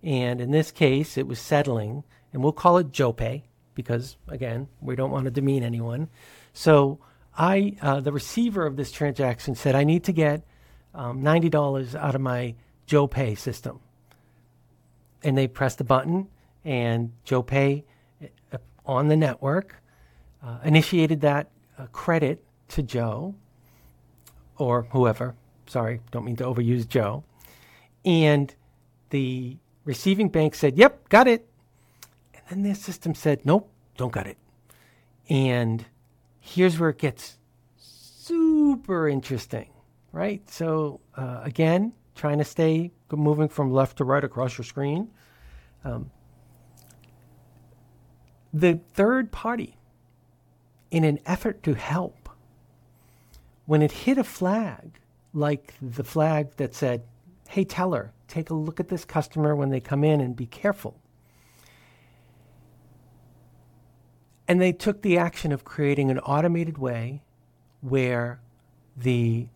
And 0.02 0.40
in 0.40 0.50
this 0.50 0.70
case, 0.70 1.16
it 1.16 1.26
was 1.26 1.38
settling, 1.38 2.04
and 2.34 2.42
we'll 2.42 2.52
call 2.52 2.76
it 2.78 2.90
Joe 2.90 3.12
Pay 3.12 3.44
because, 3.74 4.16
again, 4.28 4.68
we 4.80 4.96
don't 4.96 5.10
want 5.10 5.24
to 5.24 5.30
demean 5.30 5.62
anyone. 5.62 6.08
So 6.52 6.98
I, 7.38 7.76
uh, 7.80 8.00
the 8.00 8.12
receiver 8.12 8.66
of 8.66 8.76
this 8.76 8.92
transaction 8.92 9.54
said, 9.54 9.74
I 9.74 9.84
need 9.84 10.04
to 10.04 10.12
get 10.12 10.42
um, 10.94 11.22
$90 11.22 11.94
out 11.94 12.14
of 12.14 12.20
my 12.20 12.56
Joe 12.86 13.06
Pay 13.06 13.36
system. 13.36 13.80
And 15.22 15.38
they 15.38 15.46
pressed 15.46 15.78
the 15.78 15.84
button, 15.84 16.28
and 16.64 17.12
Joe 17.24 17.42
Pay 17.42 17.84
uh, 18.52 18.58
on 18.84 19.08
the 19.08 19.16
network 19.16 19.76
uh, 20.42 20.58
initiated 20.64 21.22
that 21.22 21.50
uh, 21.78 21.86
credit 21.86 22.44
to 22.68 22.82
Joe 22.82 23.34
or 24.58 24.82
whoever. 24.90 25.34
Sorry, 25.66 26.00
don't 26.10 26.24
mean 26.24 26.36
to 26.36 26.44
overuse 26.44 26.86
Joe. 26.86 27.24
And 28.04 28.54
the 29.10 29.56
receiving 29.84 30.28
bank 30.28 30.54
said, 30.54 30.76
Yep, 30.76 31.08
got 31.08 31.26
it. 31.26 31.48
And 32.48 32.58
then 32.58 32.62
their 32.62 32.74
system 32.74 33.14
said, 33.14 33.44
Nope, 33.44 33.70
don't 33.96 34.12
got 34.12 34.26
it. 34.26 34.38
And 35.28 35.84
here's 36.40 36.78
where 36.78 36.90
it 36.90 36.98
gets 36.98 37.38
super 37.76 39.08
interesting, 39.08 39.70
right? 40.12 40.48
So, 40.50 41.00
uh, 41.16 41.40
again, 41.42 41.92
trying 42.14 42.38
to 42.38 42.44
stay 42.44 42.92
moving 43.10 43.48
from 43.48 43.70
left 43.70 43.98
to 43.98 44.04
right 44.04 44.24
across 44.24 44.58
your 44.58 44.64
screen. 44.64 45.10
Um, 45.84 46.10
the 48.52 48.80
third 48.92 49.32
party, 49.32 49.76
in 50.90 51.04
an 51.04 51.18
effort 51.26 51.62
to 51.64 51.74
help, 51.74 52.28
when 53.66 53.82
it 53.82 53.90
hit 53.92 54.18
a 54.18 54.24
flag, 54.24 55.00
like 55.32 55.74
the 55.80 56.04
flag 56.04 56.56
that 56.56 56.74
said, 56.74 57.02
Hey, 57.48 57.64
teller, 57.64 58.12
take 58.28 58.50
a 58.50 58.54
look 58.54 58.80
at 58.80 58.88
this 58.88 59.04
customer 59.04 59.54
when 59.54 59.70
they 59.70 59.80
come 59.80 60.04
in 60.04 60.20
and 60.20 60.36
be 60.36 60.46
careful. 60.46 61.00
And 64.46 64.60
they 64.60 64.72
took 64.72 65.02
the 65.02 65.16
action 65.16 65.52
of 65.52 65.64
creating 65.64 66.10
an 66.10 66.18
automated 66.20 66.78
way 66.78 67.22
where 67.80 68.40
the 68.96 69.48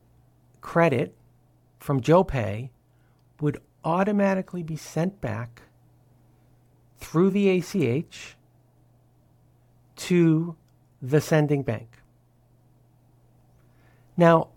credit 0.60 1.14
from 1.78 2.00
Joe 2.00 2.24
Pay 2.24 2.70
would 3.40 3.60
automatically 3.84 4.62
be 4.62 4.76
sent 4.76 5.20
back 5.20 5.62
through 6.98 7.30
the 7.30 7.48
ACH 7.48 8.36
to 9.96 10.56
the 11.00 11.20
sending 11.20 11.62
bank. 11.62 12.02
Now, 14.16 14.48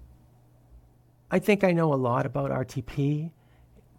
I 1.30 1.40
think 1.40 1.64
I 1.64 1.72
know 1.72 1.94
a 1.94 1.96
lot 1.96 2.26
about 2.26 2.52
RTP, 2.52 3.32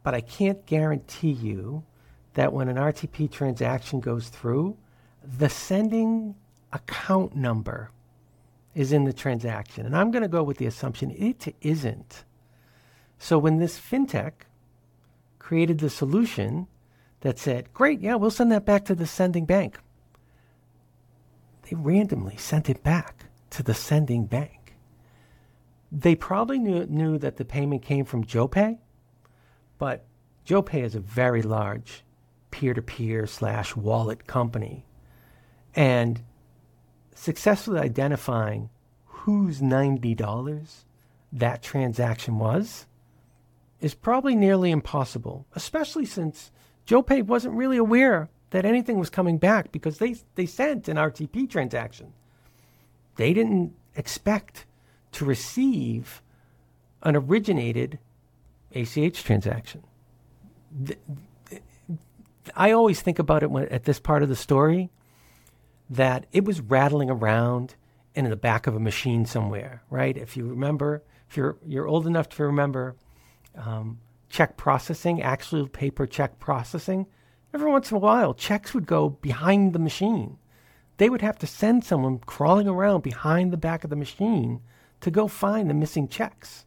but 0.03 0.15
I 0.15 0.21
can't 0.21 0.67
guarantee 0.67 1.31
you 1.31 1.85
that 2.35 2.53
when 2.53 2.69
an 2.69 2.77
RTP 2.77 3.31
transaction 3.31 4.01
goes 4.01 4.29
through, 4.29 4.77
the 5.25 5.49
sending 5.49 6.35
account 6.73 7.37
number 7.37 7.91
is 8.75 8.93
in 8.93 9.05
the 9.05 9.12
transaction. 9.12 9.87
And 9.87 9.97
I'm 9.97 10.11
going 10.11 10.23
to 10.23 10.29
go 10.29 10.43
with 10.43 10.59
the 10.59 10.67
assumption 10.67 11.11
it 11.11 11.55
isn't. 11.61 12.25
So 13.19 13.38
when 13.38 13.59
this 13.59 13.79
fintech 13.79 14.33
created 15.38 15.79
the 15.79 15.91
solution 15.91 16.67
that 17.21 17.38
said, 17.38 17.73
great, 17.73 18.00
yeah, 18.00 18.14
we'll 18.14 18.31
send 18.31 18.50
that 18.52 18.64
back 18.64 18.85
to 18.87 18.95
the 18.95 19.07
sending 19.07 19.45
bank, 19.45 19.79
they 21.62 21.76
randomly 21.76 22.37
sent 22.37 22.69
it 22.69 22.83
back 22.83 23.26
to 23.50 23.62
the 23.62 23.75
sending 23.75 24.26
bank. 24.26 24.75
They 25.91 26.14
probably 26.14 26.59
knew, 26.59 26.87
knew 26.87 27.19
that 27.19 27.37
the 27.37 27.45
payment 27.45 27.83
came 27.83 28.07
from 28.07 28.25
JoePay, 28.25 28.79
but 29.79 30.07
JoePay 30.47 30.83
is 30.83 30.95
a 30.95 31.00
very 31.00 31.43
large 31.43 32.02
peer-to-peer 32.50 33.26
slash 33.26 33.76
wallet 33.76 34.26
company 34.26 34.87
and 35.75 36.23
successfully 37.14 37.81
identifying 37.81 38.71
whose 39.07 39.61
$90 39.61 40.85
that 41.33 41.62
transaction 41.62 42.38
was 42.38 42.87
is 43.81 43.95
probably 43.95 44.35
nearly 44.35 44.71
impossible, 44.71 45.47
especially 45.55 46.05
since 46.05 46.50
Joe 46.85 47.02
JoePay 47.02 47.25
wasn't 47.25 47.55
really 47.55 47.76
aware 47.76 48.29
that 48.50 48.64
anything 48.64 48.99
was 48.99 49.11
coming 49.11 49.38
back 49.38 49.73
because 49.73 49.99
they, 49.99 50.17
they 50.35 50.47
sent 50.47 50.88
an 50.88 50.97
RTP 50.97 51.49
transaction. 51.49 52.12
They 53.17 53.33
didn't 53.33 53.75
expect 53.97 54.67
to 55.12 55.25
receive 55.25 56.23
an 57.02 57.17
originated 57.17 57.99
ACH 58.75 59.23
transaction. 59.25 59.83
I 62.57 62.73
always 62.73 63.00
think 63.00 63.19
about 63.19 63.43
it 63.43 63.50
when, 63.50 63.69
at 63.69 63.85
this 63.85 64.00
part 64.00 64.23
of 64.23 64.29
the 64.29 64.37
story 64.37 64.91
that 65.92 66.25
it 66.32 66.46
was 66.46 66.62
rattling 66.62 67.11
around 67.11 67.75
in 68.14 68.28
the 68.28 68.37
back 68.37 68.66
of 68.66 68.75
a 68.75 68.80
machine 68.80 69.26
somewhere, 69.26 69.82
right? 69.90 70.16
If 70.16 70.38
you 70.38 70.46
remember, 70.46 71.02
if 71.28 71.37
you're 71.37 71.58
you're 71.66 71.87
old 71.87 72.06
enough 72.06 72.30
to 72.30 72.44
remember 72.44 72.96
um, 73.54 74.00
check 74.30 74.56
processing, 74.56 75.20
actual 75.22 75.68
paper 75.68 76.06
check 76.06 76.38
processing, 76.38 77.06
every 77.52 77.70
once 77.70 77.90
in 77.90 77.99
a 77.99 78.00
while 78.00 78.32
checks 78.32 78.72
would 78.72 78.87
go 78.87 79.11
behind 79.11 79.75
the 79.75 79.78
machine. 79.78 80.38
They 80.96 81.11
would 81.11 81.20
have 81.20 81.38
to 81.40 81.46
send 81.46 81.84
someone 81.84 82.20
crawling 82.20 82.68
around 82.68 83.02
behind 83.02 83.52
the 83.52 83.58
back 83.58 83.84
of 83.84 83.90
the 83.90 83.96
machine 83.96 84.62
to 85.02 85.11
go 85.11 85.28
find 85.28 85.68
the 85.68 85.75
missing 85.75 86.08
checks. 86.08 86.64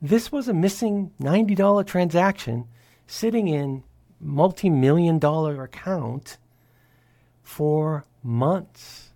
This 0.00 0.30
was 0.30 0.46
a 0.46 0.54
missing 0.54 1.10
$90 1.20 1.86
transaction 1.86 2.68
sitting 3.08 3.48
in 3.48 3.82
multi-million 4.20 5.18
dollar 5.18 5.64
account 5.64 6.38
for 7.42 8.04
months. 8.24 9.10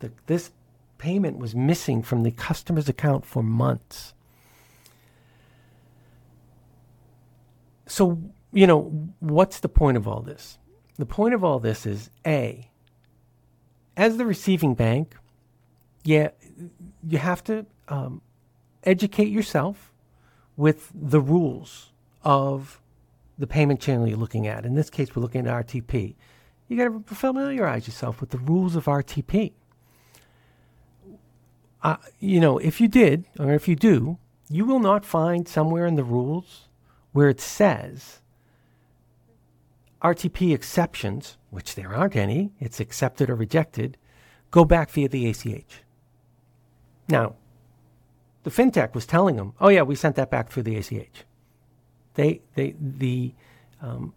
The, 0.00 0.12
this 0.26 0.50
payment 0.98 1.38
was 1.38 1.54
missing 1.54 2.02
from 2.02 2.24
the 2.24 2.30
customer's 2.30 2.88
account 2.88 3.24
for 3.24 3.42
months. 3.42 4.12
So, 7.86 8.20
you 8.52 8.66
know, 8.66 9.10
what's 9.20 9.60
the 9.60 9.68
point 9.68 9.96
of 9.96 10.06
all 10.06 10.20
this? 10.20 10.58
The 10.96 11.06
point 11.06 11.32
of 11.32 11.42
all 11.42 11.58
this 11.58 11.86
is 11.86 12.10
A, 12.26 12.70
as 13.96 14.16
the 14.18 14.26
receiving 14.26 14.74
bank, 14.74 15.16
yeah, 16.04 16.30
you 17.02 17.18
have 17.18 17.42
to 17.44 17.66
um, 17.88 18.20
educate 18.84 19.28
yourself 19.28 19.92
with 20.56 20.90
the 20.94 21.20
rules 21.20 21.92
of 22.22 22.80
the 23.38 23.46
payment 23.46 23.80
channel 23.80 24.06
you're 24.06 24.18
looking 24.18 24.46
at. 24.46 24.66
In 24.66 24.74
this 24.74 24.90
case, 24.90 25.16
we're 25.16 25.22
looking 25.22 25.46
at 25.46 25.66
RTP 25.66 26.14
you 26.70 26.76
got 26.76 27.08
to 27.08 27.14
familiarize 27.16 27.88
yourself 27.88 28.20
with 28.20 28.30
the 28.30 28.38
rules 28.38 28.76
of 28.76 28.84
RTP. 28.84 29.52
Uh, 31.82 31.96
you 32.20 32.38
know, 32.38 32.58
if 32.58 32.80
you 32.80 32.86
did, 32.86 33.24
or 33.40 33.52
if 33.52 33.66
you 33.66 33.74
do, 33.74 34.18
you 34.48 34.64
will 34.64 34.78
not 34.78 35.04
find 35.04 35.48
somewhere 35.48 35.84
in 35.84 35.96
the 35.96 36.04
rules 36.04 36.68
where 37.10 37.28
it 37.28 37.40
says 37.40 38.20
RTP 40.00 40.54
exceptions, 40.54 41.38
which 41.50 41.74
there 41.74 41.92
aren't 41.92 42.14
any, 42.14 42.52
it's 42.60 42.78
accepted 42.78 43.28
or 43.28 43.34
rejected, 43.34 43.96
go 44.52 44.64
back 44.64 44.90
via 44.90 45.08
the 45.08 45.28
ACH. 45.28 45.82
Now, 47.08 47.34
the 48.44 48.50
fintech 48.50 48.94
was 48.94 49.06
telling 49.06 49.34
them, 49.34 49.54
oh, 49.60 49.70
yeah, 49.70 49.82
we 49.82 49.96
sent 49.96 50.14
that 50.14 50.30
back 50.30 50.50
through 50.50 50.62
the 50.62 50.76
ACH. 50.76 51.24
They, 52.14 52.42
they, 52.54 52.76
the 52.80 53.34
um, 53.82 54.14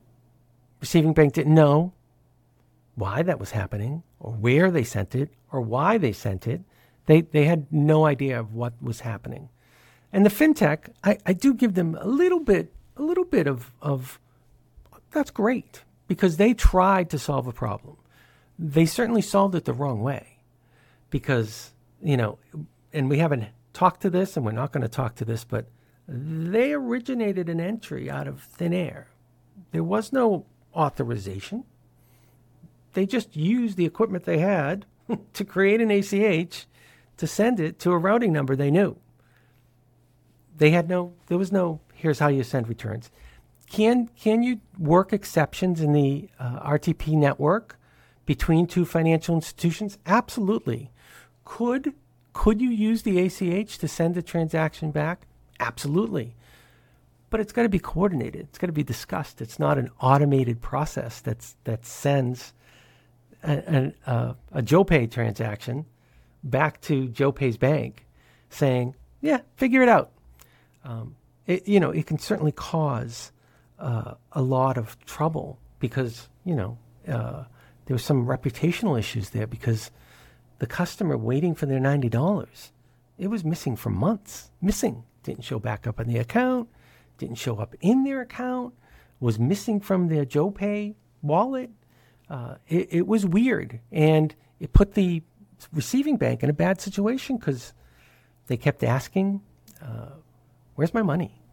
receiving 0.80 1.14
bank 1.14 1.34
didn't 1.34 1.56
know 1.56 1.94
why 2.96 3.24
that 3.24 3.40
was 3.40 3.52
happening 3.52 4.04
or 4.20 4.32
where 4.32 4.72
they 4.72 4.84
sent 4.84 5.16
it 5.16 5.30
or 5.52 5.62
why 5.62 5.98
they 5.98 6.12
sent 6.12 6.48
it. 6.48 6.62
They, 7.06 7.22
they 7.22 7.46
had 7.46 7.72
no 7.72 8.06
idea 8.06 8.40
of 8.40 8.54
what 8.54 8.74
was 8.82 9.02
happening. 9.02 9.50
And 10.12 10.26
the 10.26 10.30
fintech, 10.30 10.90
I, 11.04 11.18
I 11.26 11.34
do 11.34 11.54
give 11.54 11.74
them 11.74 11.98
a 12.00 12.08
little 12.08 12.40
bit, 12.40 12.72
a 12.98 13.02
little 13.02 13.26
bit 13.26 13.48
of, 13.48 13.74
of 13.82 14.20
that's 15.12 15.32
great 15.32 15.84
because 16.08 16.38
they 16.38 16.54
tried 16.54 17.10
to 17.10 17.20
solve 17.20 17.48
a 17.48 17.52
problem. 17.52 17.98
They 18.60 18.86
certainly 18.86 19.22
solved 19.22 19.56
it 19.56 19.66
the 19.66 19.74
wrong 19.74 20.02
way 20.02 20.40
because, 21.10 21.72
you 22.02 22.16
know, 22.16 22.38
and 22.94 23.10
we 23.10 23.18
haven't 23.18 23.46
talked 23.74 24.02
to 24.04 24.10
this 24.10 24.38
and 24.38 24.46
we're 24.46 24.52
not 24.52 24.72
going 24.72 24.84
to 24.84 24.88
talk 24.88 25.16
to 25.16 25.26
this, 25.26 25.44
but 25.44 25.66
they 26.08 26.74
originated 26.74 27.50
an 27.50 27.60
entry 27.60 28.10
out 28.10 28.28
of 28.28 28.42
thin 28.44 28.74
air. 28.74 29.08
There 29.72 29.84
was 29.84 30.14
no 30.14 30.46
authorization 30.76 31.64
they 32.94 33.06
just 33.06 33.36
used 33.36 33.78
the 33.78 33.86
equipment 33.86 34.26
they 34.26 34.40
had 34.40 34.86
to 35.34 35.46
create 35.46 35.82
an 35.82 35.92
ACH 35.92 36.66
to 37.18 37.28
send 37.28 37.60
it 37.60 37.80
to 37.80 37.92
a 37.92 37.98
routing 37.98 38.34
number 38.34 38.56
they 38.56 38.72
knew. 38.72 38.98
They 40.56 40.72
had 40.72 40.88
no, 40.88 41.14
there 41.28 41.38
was 41.38 41.52
no, 41.52 41.82
here's 41.94 42.20
how 42.20 42.28
you 42.28 42.44
send 42.44 42.68
returns. 42.68 43.12
Can, 43.68 44.10
can 44.20 44.44
you 44.44 44.60
work 44.78 45.14
exceptions 45.14 45.82
in 45.82 45.94
the 45.94 46.30
uh, 46.40 46.60
RTP 46.60 47.14
network 47.14 47.80
between 48.26 48.68
two 48.68 48.86
financial 48.86 49.36
institutions? 49.36 49.98
Absolutely. 50.06 50.92
Could, 51.44 51.94
Could 52.34 52.62
you 52.62 52.70
use 52.70 53.02
the 53.02 53.20
ACH 53.20 53.78
to 53.78 53.88
send 53.88 54.16
a 54.16 54.22
transaction 54.22 54.92
back? 54.92 55.28
Absolutely. 55.60 56.36
But 57.30 57.40
it's 57.40 57.52
got 57.52 57.64
to 57.64 57.70
be 57.70 57.80
coordinated. 57.80 58.42
It's 58.42 58.60
got 58.60 58.68
to 58.68 58.74
be 58.74 58.84
discussed. 58.84 59.42
It's 59.42 59.58
not 59.58 59.80
an 59.80 59.90
automated 60.00 60.62
process 60.62 61.20
that's 61.20 61.56
that 61.64 61.84
sends 61.84 62.54
a, 63.44 63.94
a, 64.06 64.36
a 64.54 64.62
Joe 64.62 64.84
Pay 64.84 65.08
transaction 65.08 65.86
back 66.44 66.82
to 66.82 67.08
Joe 67.08 67.32
Pay's 67.32 67.58
bank, 67.58 68.06
saying, 68.50 68.96
"Yeah, 69.22 69.42
figure 69.56 69.82
it 69.82 69.90
out." 69.90 70.12
Um, 70.84 71.16
it, 71.48 71.68
you 71.68 71.80
know, 71.80 71.92
it 71.92 72.06
can 72.06 72.20
certainly 72.20 72.52
cause 72.52 73.32
uh, 73.80 74.16
a 74.32 74.42
lot 74.42 74.78
of 74.78 74.98
trouble 75.06 75.60
because 75.80 76.30
you 76.46 76.56
know 76.56 76.78
uh, 77.08 77.44
there 77.86 77.94
was 77.94 78.04
some 78.04 78.26
reputational 78.26 78.98
issues 78.98 79.32
there 79.32 79.48
because 79.48 79.92
the 80.60 80.68
customer 80.68 81.18
waiting 81.18 81.56
for 81.56 81.66
their 81.66 81.80
ninety 81.80 82.10
dollars, 82.10 82.72
it 83.18 83.28
was 83.28 83.44
missing 83.44 83.76
for 83.76 83.90
months, 83.90 84.52
missing, 84.62 85.04
didn't 85.24 85.44
show 85.44 85.60
back 85.60 85.88
up 85.88 86.00
on 86.00 86.08
the 86.08 86.18
account, 86.18 86.70
didn't 87.18 87.38
show 87.38 87.58
up 87.58 87.76
in 87.82 88.04
their 88.04 88.22
account, 88.22 88.74
was 89.20 89.40
missing 89.40 89.80
from 89.80 90.08
their 90.08 90.26
Joe 90.26 90.52
Pay 90.52 90.96
wallet. 91.22 91.70
Uh, 92.34 92.56
it, 92.68 92.88
it 92.92 93.08
was 93.08 93.28
weird, 93.28 93.80
and 93.92 94.34
it 94.60 94.74
put 94.74 94.96
the 94.96 95.22
receiving 95.72 96.18
bank 96.18 96.42
in 96.42 96.50
a 96.50 96.54
bad 96.54 96.82
situation 96.82 97.38
because 97.38 97.74
they 98.48 98.58
kept 98.58 98.84
asking, 98.84 99.40
uh, 99.84 100.10
"Where's 100.74 100.96
my 100.96 101.04
money?" 101.04 101.44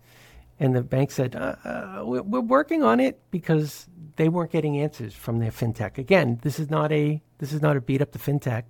And 0.58 0.74
the 0.74 0.82
bank 0.82 1.10
said, 1.10 1.36
uh, 1.36 1.56
uh, 1.64 2.02
we're, 2.06 2.22
we're, 2.22 2.40
working 2.40 2.82
on 2.82 2.98
it 2.98 3.20
because 3.30 3.88
they 4.16 4.30
weren't 4.30 4.52
getting 4.52 4.78
answers 4.78 5.14
from 5.14 5.38
their 5.38 5.50
fintech. 5.50 5.98
Again, 5.98 6.38
this 6.42 6.58
is 6.58 6.70
not 6.70 6.92
a 6.92 7.20
this 7.36 7.52
is 7.52 7.60
not 7.60 7.76
a 7.76 7.80
beat 7.82 8.00
up 8.00 8.12
the 8.12 8.18
fintech. 8.18 8.64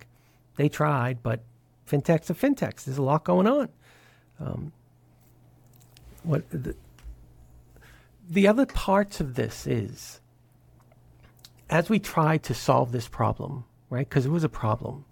They 0.57 0.67
tried, 0.67 1.23
but 1.23 1.45
fintechs 1.89 2.29
are 2.29 2.33
fintechs. 2.33 2.83
There's 2.83 2.97
a 2.97 3.03
lot 3.03 3.23
going 3.23 3.47
on. 3.47 3.69
Um, 4.37 4.73
what 6.23 6.49
the, 6.49 6.75
the 8.29 8.49
other 8.49 8.65
parts 8.65 9.21
of 9.21 9.35
this 9.35 9.65
is 9.65 10.20
as 11.71 11.89
we 11.89 11.97
try 11.97 12.37
to 12.37 12.53
solve 12.53 12.91
this 12.91 13.07
problem, 13.07 13.63
right? 13.89 14.07
Because 14.07 14.27
it 14.27 14.31
was 14.31 14.43
a 14.43 14.49
problem, 14.49 15.05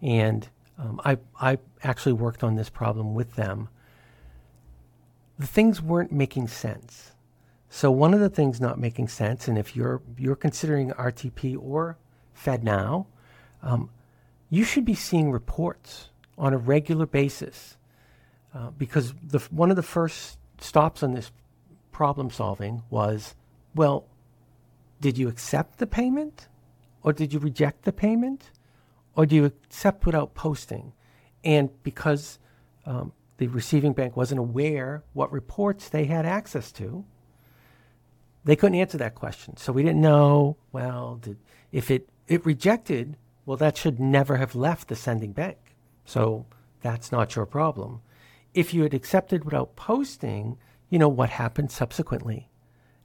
and 0.00 0.48
um, 0.78 1.00
I 1.04 1.18
I 1.40 1.58
actually 1.82 2.12
worked 2.12 2.44
on 2.44 2.54
this 2.54 2.70
problem 2.70 3.14
with 3.14 3.34
them 3.34 3.68
the 5.38 5.46
things 5.46 5.82
weren't 5.82 6.12
making 6.12 6.48
sense. 6.48 7.12
So 7.68 7.90
one 7.90 8.14
of 8.14 8.20
the 8.20 8.28
things 8.28 8.60
not 8.60 8.78
making 8.78 9.08
sense, 9.08 9.48
and 9.48 9.58
if 9.58 9.74
you're 9.74 10.00
you're 10.16 10.36
considering 10.36 10.90
RTP 10.92 11.56
or 11.60 11.98
FedNow, 12.36 13.06
um, 13.62 13.90
you 14.48 14.64
should 14.64 14.84
be 14.84 14.94
seeing 14.94 15.32
reports 15.32 16.10
on 16.38 16.52
a 16.52 16.58
regular 16.58 17.06
basis, 17.06 17.76
uh, 18.54 18.70
because 18.70 19.12
the 19.22 19.40
one 19.50 19.70
of 19.70 19.76
the 19.76 19.82
first 19.82 20.38
stops 20.58 21.02
on 21.02 21.14
this 21.14 21.32
problem 21.90 22.30
solving 22.30 22.82
was, 22.90 23.34
well, 23.74 24.06
did 25.00 25.18
you 25.18 25.28
accept 25.28 25.78
the 25.78 25.86
payment, 25.86 26.48
or 27.02 27.12
did 27.12 27.32
you 27.32 27.38
reject 27.38 27.84
the 27.84 27.92
payment, 27.92 28.50
or 29.16 29.26
do 29.26 29.36
you 29.36 29.44
accept 29.44 30.06
without 30.06 30.34
posting? 30.34 30.92
And 31.44 31.70
because 31.82 32.38
um, 32.86 33.12
the 33.36 33.48
receiving 33.48 33.92
bank 33.92 34.16
wasn't 34.16 34.38
aware 34.38 35.02
what 35.12 35.32
reports 35.32 35.88
they 35.88 36.04
had 36.04 36.24
access 36.24 36.70
to. 36.72 37.04
They 38.44 38.56
couldn't 38.56 38.78
answer 38.78 38.98
that 38.98 39.14
question. 39.14 39.56
So 39.56 39.72
we 39.72 39.82
didn't 39.82 40.00
know, 40.00 40.56
well, 40.72 41.16
did, 41.16 41.38
if 41.72 41.90
it, 41.90 42.08
it 42.28 42.44
rejected, 42.46 43.16
well, 43.46 43.56
that 43.56 43.76
should 43.76 43.98
never 43.98 44.36
have 44.36 44.54
left 44.54 44.88
the 44.88 44.96
sending 44.96 45.32
bank. 45.32 45.58
So 46.04 46.46
that's 46.80 47.10
not 47.10 47.34
your 47.34 47.46
problem. 47.46 48.02
If 48.52 48.72
you 48.72 48.82
had 48.82 48.94
accepted 48.94 49.44
without 49.44 49.76
posting, 49.76 50.58
you 50.90 50.98
know 50.98 51.08
what 51.08 51.30
happened 51.30 51.72
subsequently. 51.72 52.48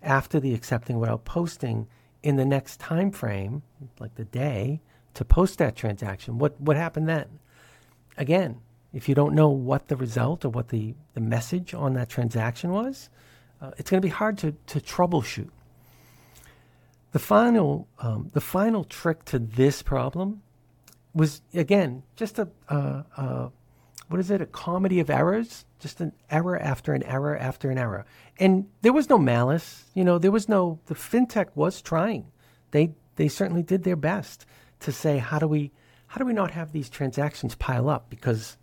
After 0.01 0.39
the 0.39 0.53
accepting 0.53 0.99
without 0.99 1.25
posting, 1.25 1.87
in 2.23 2.35
the 2.35 2.45
next 2.45 2.79
time 2.79 3.11
frame, 3.11 3.61
like 3.99 4.15
the 4.15 4.25
day, 4.25 4.81
to 5.13 5.25
post 5.25 5.57
that 5.57 5.75
transaction, 5.75 6.37
what, 6.37 6.59
what 6.59 6.77
happened 6.77 7.07
then? 7.07 7.39
Again, 8.17 8.59
if 8.93 9.07
you 9.07 9.15
don't 9.15 9.35
know 9.35 9.49
what 9.49 9.87
the 9.87 9.95
result 9.95 10.45
or 10.45 10.49
what 10.49 10.69
the, 10.69 10.95
the 11.13 11.21
message 11.21 11.73
on 11.73 11.93
that 11.93 12.09
transaction 12.09 12.71
was, 12.71 13.09
uh, 13.61 13.71
it's 13.77 13.89
going 13.89 14.01
to 14.01 14.05
be 14.05 14.11
hard 14.11 14.37
to, 14.39 14.55
to 14.67 14.79
troubleshoot. 14.79 15.49
The 17.11 17.19
final, 17.19 17.87
um, 17.99 18.29
the 18.33 18.41
final 18.41 18.83
trick 18.83 19.25
to 19.25 19.39
this 19.39 19.81
problem 19.81 20.41
was, 21.13 21.41
again, 21.53 22.03
just 22.15 22.39
a, 22.39 22.47
uh, 22.69 23.03
uh, 23.17 23.49
what 24.09 24.19
is 24.19 24.31
it, 24.31 24.41
a 24.41 24.47
comedy 24.47 24.99
of 24.99 25.09
errors? 25.09 25.65
Just 25.79 26.01
an 26.01 26.11
error 26.31 26.59
after 26.59 26.93
an 26.93 27.03
error 27.03 27.37
after 27.37 27.69
an 27.69 27.77
error. 27.77 28.05
And 28.39 28.67
there 28.81 28.91
was 28.91 29.07
no 29.07 29.19
malice. 29.19 29.85
You 29.93 30.03
know, 30.03 30.17
there 30.17 30.31
was 30.31 30.49
no, 30.49 30.79
the 30.87 30.95
fintech 30.95 31.47
was 31.53 31.81
trying. 31.81 32.25
They, 32.71 32.95
they 33.17 33.27
certainly 33.27 33.61
did 33.61 33.83
their 33.83 33.95
best 33.95 34.47
to 34.81 34.91
say, 34.91 35.19
how 35.19 35.37
do 35.37 35.47
we, 35.47 35.71
how 36.07 36.17
do 36.17 36.25
we 36.25 36.33
not 36.33 36.51
have 36.51 36.71
these 36.71 36.89
transactions 36.89 37.53
pile 37.55 37.87
up? 37.87 38.09
Because 38.09 38.57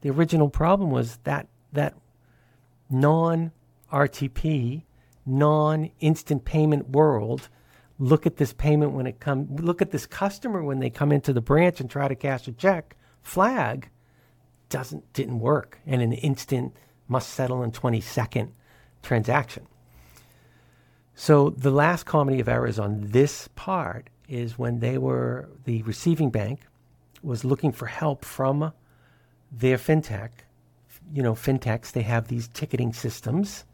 the 0.00 0.10
original 0.10 0.48
problem 0.48 0.90
was 0.90 1.18
that 1.24 1.46
that 1.72 1.94
non 2.88 3.52
RTP, 3.92 4.82
non 5.26 5.90
instant 6.00 6.44
payment 6.44 6.90
world. 6.90 7.48
Look 7.98 8.26
at 8.26 8.36
this 8.36 8.52
payment 8.54 8.92
when 8.92 9.06
it 9.06 9.20
comes. 9.20 9.60
Look 9.60 9.82
at 9.82 9.90
this 9.90 10.06
customer 10.06 10.62
when 10.62 10.80
they 10.80 10.90
come 10.90 11.12
into 11.12 11.32
the 11.32 11.40
branch 11.40 11.80
and 11.80 11.90
try 11.90 12.08
to 12.08 12.14
cash 12.14 12.48
a 12.48 12.52
check. 12.52 12.96
Flag 13.22 13.90
doesn't 14.68 15.12
didn't 15.12 15.40
work, 15.40 15.78
and 15.86 16.02
an 16.02 16.12
instant 16.12 16.74
must 17.08 17.30
settle 17.30 17.62
in 17.62 17.72
20 17.72 18.00
second 18.00 18.52
transaction. 19.02 19.66
So 21.14 21.50
the 21.50 21.70
last 21.70 22.04
comedy 22.04 22.40
of 22.40 22.48
errors 22.48 22.78
on 22.78 23.08
this 23.10 23.48
part 23.54 24.10
is 24.28 24.58
when 24.58 24.80
they 24.80 24.98
were 24.98 25.48
the 25.64 25.82
receiving 25.82 26.30
bank 26.30 26.60
was 27.22 27.44
looking 27.44 27.72
for 27.72 27.86
help 27.86 28.24
from 28.24 28.72
their 29.50 29.78
fintech, 29.78 30.30
you 31.12 31.22
know, 31.22 31.32
fintechs, 31.34 31.92
they 31.92 32.02
have 32.02 32.28
these 32.28 32.48
ticketing 32.48 32.92
systems. 32.92 33.64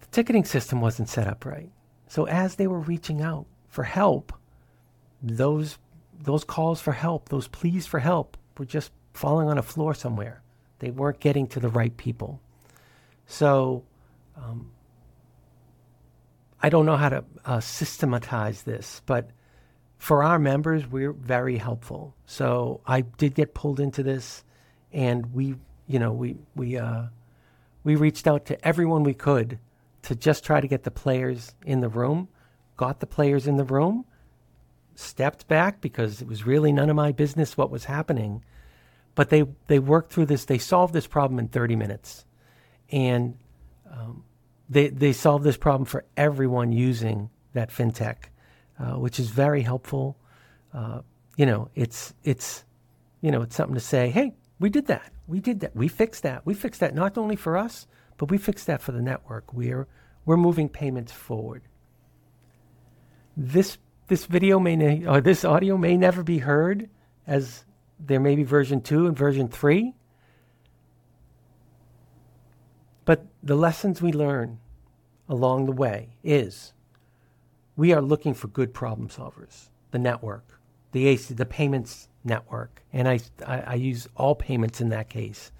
The 0.00 0.06
ticketing 0.08 0.44
system 0.44 0.80
wasn't 0.80 1.08
set 1.08 1.26
up 1.26 1.44
right. 1.44 1.70
So 2.08 2.26
as 2.26 2.56
they 2.56 2.66
were 2.66 2.80
reaching 2.80 3.20
out 3.20 3.46
for 3.68 3.84
help, 3.84 4.32
those 5.22 5.78
those 6.20 6.42
calls 6.42 6.80
for 6.80 6.92
help, 6.92 7.28
those 7.28 7.46
pleas 7.46 7.86
for 7.86 8.00
help 8.00 8.36
were 8.56 8.64
just 8.64 8.90
falling 9.18 9.48
on 9.48 9.58
a 9.58 9.62
floor 9.62 9.94
somewhere. 9.94 10.42
They 10.78 10.90
weren't 10.90 11.18
getting 11.18 11.48
to 11.48 11.60
the 11.60 11.68
right 11.68 11.96
people. 11.96 12.40
So 13.26 13.84
um, 14.36 14.70
I 16.62 16.68
don't 16.68 16.86
know 16.86 16.96
how 16.96 17.08
to 17.08 17.24
uh, 17.44 17.60
systematize 17.60 18.62
this, 18.62 19.02
but 19.06 19.30
for 19.96 20.22
our 20.22 20.38
members, 20.38 20.86
we're 20.86 21.12
very 21.12 21.56
helpful. 21.56 22.14
So 22.26 22.80
I 22.86 23.00
did 23.00 23.34
get 23.34 23.54
pulled 23.54 23.80
into 23.80 24.04
this, 24.04 24.44
and 24.92 25.34
we, 25.34 25.56
you 25.88 25.98
know, 25.98 26.12
we 26.12 26.36
we 26.54 26.76
uh, 26.78 27.06
we 27.82 27.96
reached 27.96 28.28
out 28.28 28.46
to 28.46 28.66
everyone 28.66 29.02
we 29.02 29.14
could 29.14 29.58
to 30.02 30.14
just 30.14 30.44
try 30.44 30.60
to 30.60 30.68
get 30.68 30.84
the 30.84 30.92
players 30.92 31.54
in 31.66 31.80
the 31.80 31.88
room. 31.88 32.28
Got 32.76 33.00
the 33.00 33.06
players 33.06 33.48
in 33.48 33.56
the 33.56 33.64
room, 33.64 34.04
stepped 34.94 35.48
back 35.48 35.80
because 35.80 36.22
it 36.22 36.28
was 36.28 36.46
really 36.46 36.72
none 36.72 36.88
of 36.88 36.94
my 36.94 37.10
business 37.10 37.56
what 37.56 37.72
was 37.72 37.86
happening. 37.86 38.44
But 39.18 39.30
they 39.30 39.42
they 39.66 39.80
worked 39.80 40.12
through 40.12 40.26
this. 40.26 40.44
They 40.44 40.58
solved 40.58 40.94
this 40.94 41.08
problem 41.08 41.40
in 41.40 41.48
30 41.48 41.74
minutes, 41.74 42.24
and 42.92 43.36
um, 43.90 44.22
they 44.68 44.88
they 44.88 45.12
solved 45.12 45.42
this 45.42 45.56
problem 45.56 45.86
for 45.86 46.04
everyone 46.16 46.70
using 46.70 47.30
that 47.52 47.70
fintech 47.70 48.28
uh, 48.78 48.92
which 48.92 49.18
is 49.18 49.28
very 49.28 49.62
helpful. 49.62 50.16
Uh, 50.72 51.00
you 51.36 51.46
know, 51.46 51.68
it's 51.74 52.14
it's 52.24 52.64
you 53.20 53.30
know 53.30 53.42
it's 53.42 53.56
something 53.56 53.74
to 53.74 53.80
say. 53.80 54.10
Hey, 54.10 54.34
we 54.58 54.70
did 54.70 54.86
that. 54.86 55.12
We 55.26 55.40
did 55.40 55.60
that. 55.60 55.74
We 55.74 55.88
fixed 55.88 56.22
that. 56.22 56.46
We 56.46 56.54
fixed 56.54 56.80
that 56.80 56.94
not 56.94 57.18
only 57.18 57.36
for 57.36 57.56
us, 57.56 57.86
but 58.16 58.30
we 58.30 58.38
fixed 58.38 58.66
that 58.66 58.80
for 58.80 58.92
the 58.92 59.02
network. 59.02 59.52
We're 59.52 59.86
we're 60.24 60.36
moving 60.36 60.68
payments 60.68 61.12
forward. 61.12 61.62
This 63.36 63.78
this 64.06 64.26
video 64.26 64.58
may 64.58 64.76
ne- 64.76 65.06
or 65.06 65.20
this 65.20 65.44
audio 65.44 65.76
may 65.76 65.96
never 65.96 66.22
be 66.22 66.38
heard 66.38 66.88
as 67.26 67.64
there 68.00 68.20
may 68.20 68.36
be 68.36 68.44
version 68.44 68.80
2 68.80 69.06
and 69.06 69.16
version 69.16 69.48
3 69.48 69.94
but 73.04 73.26
the 73.42 73.54
lessons 73.54 74.02
we 74.02 74.12
learn 74.12 74.58
along 75.28 75.66
the 75.66 75.72
way 75.72 76.10
is 76.22 76.72
we 77.78 77.92
are 77.92 78.02
looking 78.02 78.34
for 78.34 78.48
good 78.48 78.74
problem 78.74 79.08
solvers. 79.08 79.68
The 79.92 79.98
network, 79.98 80.60
the 80.92 81.06
AC, 81.06 81.32
the 81.32 81.46
payments 81.46 82.08
network, 82.24 82.82
and 82.92 83.08
I, 83.08 83.20
I, 83.46 83.60
I 83.60 83.74
use 83.74 84.08
all 84.16 84.34
payments 84.34 84.80
in 84.80 84.88
that 84.88 85.08
case. 85.08 85.52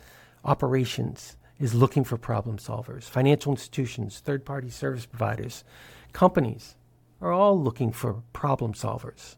Operations 0.44 1.36
is 1.60 1.74
looking 1.74 2.04
for 2.04 2.18
problem 2.18 2.58
solvers. 2.58 3.04
Financial 3.04 3.52
institutions, 3.52 4.18
third 4.18 4.44
party 4.44 4.68
service 4.68 5.06
providers, 5.06 5.64
companies 6.12 6.74
are 7.20 7.32
all 7.32 7.58
looking 7.58 7.92
for 7.92 8.22
problem 8.32 8.72
solvers. 8.72 9.36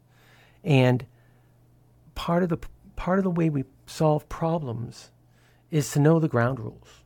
And 0.65 1.07
part 2.15 2.43
of 2.43 2.49
the 2.49 2.59
part 3.01 3.19
of 3.19 3.25
the 3.25 3.31
way 3.31 3.49
we 3.49 3.65
solve 3.87 4.29
problems 4.29 5.11
is 5.71 5.91
to 5.91 5.99
know 5.99 6.19
the 6.19 6.29
ground 6.29 6.61
rules, 6.61 7.03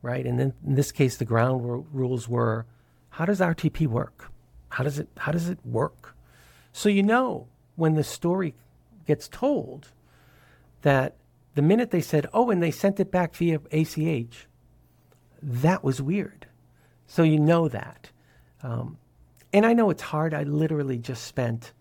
right? 0.00 0.24
And 0.24 0.40
then 0.40 0.54
in 0.66 0.74
this 0.74 0.90
case, 0.90 1.18
the 1.18 1.26
ground 1.26 1.62
ru- 1.62 1.86
rules 1.92 2.26
were 2.26 2.64
how 3.10 3.26
does 3.26 3.40
RTP 3.40 3.86
work? 3.86 4.32
How 4.70 4.84
does 4.84 4.98
it 4.98 5.06
how 5.18 5.32
does 5.32 5.50
it 5.50 5.58
work? 5.62 6.16
So 6.72 6.88
you 6.88 7.02
know 7.02 7.48
when 7.76 7.92
the 7.92 8.02
story 8.02 8.54
gets 9.06 9.28
told 9.28 9.92
that 10.80 11.16
the 11.56 11.60
minute 11.60 11.90
they 11.90 12.00
said, 12.00 12.26
"Oh, 12.32 12.48
and 12.48 12.62
they 12.62 12.70
sent 12.70 12.98
it 12.98 13.10
back 13.10 13.34
via 13.34 13.60
ACH," 13.70 14.48
that 15.42 15.84
was 15.84 16.00
weird. 16.00 16.46
So 17.06 17.22
you 17.22 17.38
know 17.38 17.68
that. 17.68 18.10
Um, 18.62 18.96
and 19.52 19.66
I 19.66 19.74
know 19.74 19.90
it's 19.90 20.08
hard. 20.14 20.32
I 20.32 20.44
literally 20.44 20.96
just 20.96 21.24
spent 21.24 21.74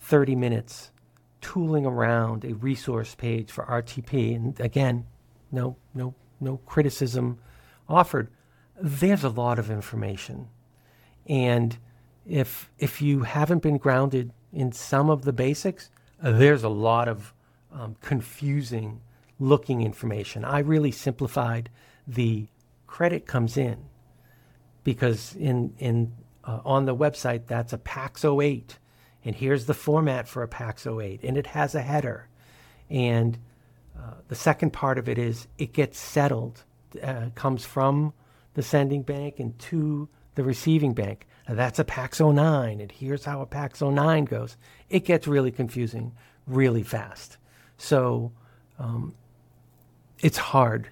30 0.00 0.34
minutes 0.34 0.90
tooling 1.48 1.86
around 1.86 2.44
a 2.44 2.52
resource 2.52 3.14
page 3.14 3.50
for 3.50 3.64
RTP. 3.64 4.36
And 4.36 4.60
again, 4.60 5.06
no, 5.50 5.76
no, 5.94 6.14
no 6.40 6.58
criticism 6.66 7.38
offered. 7.88 8.28
There's 8.78 9.24
a 9.24 9.30
lot 9.30 9.58
of 9.58 9.70
information. 9.70 10.48
And 11.26 11.78
if, 12.26 12.70
if 12.78 13.00
you 13.00 13.20
haven't 13.20 13.62
been 13.62 13.78
grounded 13.78 14.30
in 14.52 14.72
some 14.72 15.08
of 15.08 15.22
the 15.22 15.32
basics, 15.32 15.88
there's 16.22 16.64
a 16.64 16.68
lot 16.68 17.08
of 17.08 17.32
um, 17.72 17.96
confusing 18.02 19.00
looking 19.40 19.80
information. 19.80 20.44
I 20.44 20.58
really 20.58 20.90
simplified 20.90 21.70
the 22.06 22.46
credit 22.86 23.24
comes 23.24 23.56
in 23.56 23.78
because 24.84 25.34
in, 25.36 25.72
in 25.78 26.12
uh, 26.44 26.60
on 26.66 26.84
the 26.84 26.94
website, 26.94 27.46
that's 27.46 27.72
a 27.72 27.78
PAX 27.78 28.22
08. 28.22 28.78
And 29.28 29.36
here's 29.36 29.66
the 29.66 29.74
format 29.74 30.26
for 30.26 30.42
a 30.42 30.48
PAX 30.48 30.86
08. 30.86 31.22
And 31.22 31.36
it 31.36 31.48
has 31.48 31.74
a 31.74 31.82
header. 31.82 32.28
And 32.88 33.36
uh, 33.94 34.14
the 34.28 34.34
second 34.34 34.72
part 34.72 34.96
of 34.96 35.06
it 35.06 35.18
is 35.18 35.46
it 35.58 35.74
gets 35.74 35.98
settled, 35.98 36.64
uh, 37.02 37.26
comes 37.34 37.62
from 37.62 38.14
the 38.54 38.62
sending 38.62 39.02
bank 39.02 39.38
and 39.38 39.58
to 39.58 40.08
the 40.34 40.42
receiving 40.42 40.94
bank. 40.94 41.26
Now 41.46 41.56
that's 41.56 41.78
a 41.78 41.84
PAX 41.84 42.20
09. 42.20 42.80
And 42.80 42.90
here's 42.90 43.26
how 43.26 43.42
a 43.42 43.46
PAX 43.46 43.82
09 43.82 44.24
goes. 44.24 44.56
It 44.88 45.04
gets 45.04 45.26
really 45.26 45.50
confusing 45.50 46.12
really 46.46 46.82
fast. 46.82 47.36
So 47.76 48.32
um, 48.78 49.14
it's 50.20 50.38
hard 50.38 50.88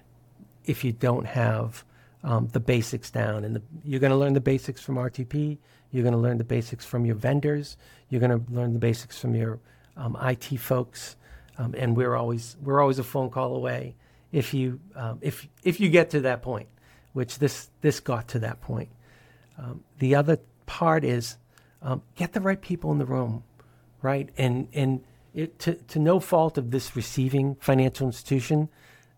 if 0.63 0.83
you 0.83 0.91
don't 0.91 1.25
have 1.25 1.83
um, 2.23 2.49
the 2.49 2.59
basics 2.59 3.09
down. 3.09 3.43
And 3.43 3.55
the, 3.55 3.63
you're 3.83 3.99
going 3.99 4.11
to 4.11 4.15
learn 4.15 4.33
the 4.33 4.41
basics 4.41 4.79
from 4.79 4.93
RTP. 4.93 5.57
You're 5.91 6.03
going 6.03 6.13
to 6.13 6.19
learn 6.19 6.37
the 6.37 6.43
basics 6.43 6.85
from 6.85 7.05
your 7.05 7.15
vendors. 7.15 7.77
You're 8.09 8.21
going 8.21 8.45
to 8.45 8.51
learn 8.51 8.73
the 8.73 8.79
basics 8.79 9.19
from 9.19 9.35
your 9.35 9.59
um, 9.95 10.17
IT 10.21 10.45
folks. 10.59 11.15
Um, 11.57 11.73
and 11.77 11.95
we're 11.95 12.15
always 12.15 12.55
we're 12.61 12.81
always 12.81 12.99
a 12.99 13.03
phone 13.03 13.29
call 13.29 13.55
away 13.55 13.95
if 14.31 14.53
you 14.53 14.79
um, 14.95 15.19
if 15.21 15.47
if 15.63 15.79
you 15.79 15.89
get 15.89 16.11
to 16.11 16.21
that 16.21 16.41
point, 16.41 16.67
which 17.13 17.39
this 17.39 17.69
this 17.81 17.99
got 17.99 18.27
to 18.29 18.39
that 18.39 18.61
point. 18.61 18.89
Um, 19.57 19.83
the 19.99 20.13
other 20.15 20.39
part 20.65 21.03
is 21.03 21.37
um, 21.81 22.03
get 22.15 22.33
the 22.33 22.41
right 22.41 22.61
people 22.61 22.91
in 22.91 22.99
the 22.99 23.05
room, 23.05 23.43
right? 24.01 24.29
And 24.37 24.67
and 24.73 25.03
it, 25.33 25.57
to 25.59 25.75
to 25.75 25.99
no 25.99 26.19
fault 26.19 26.57
of 26.57 26.71
this 26.71 26.95
receiving 26.95 27.55
financial 27.55 28.05
institution, 28.05 28.69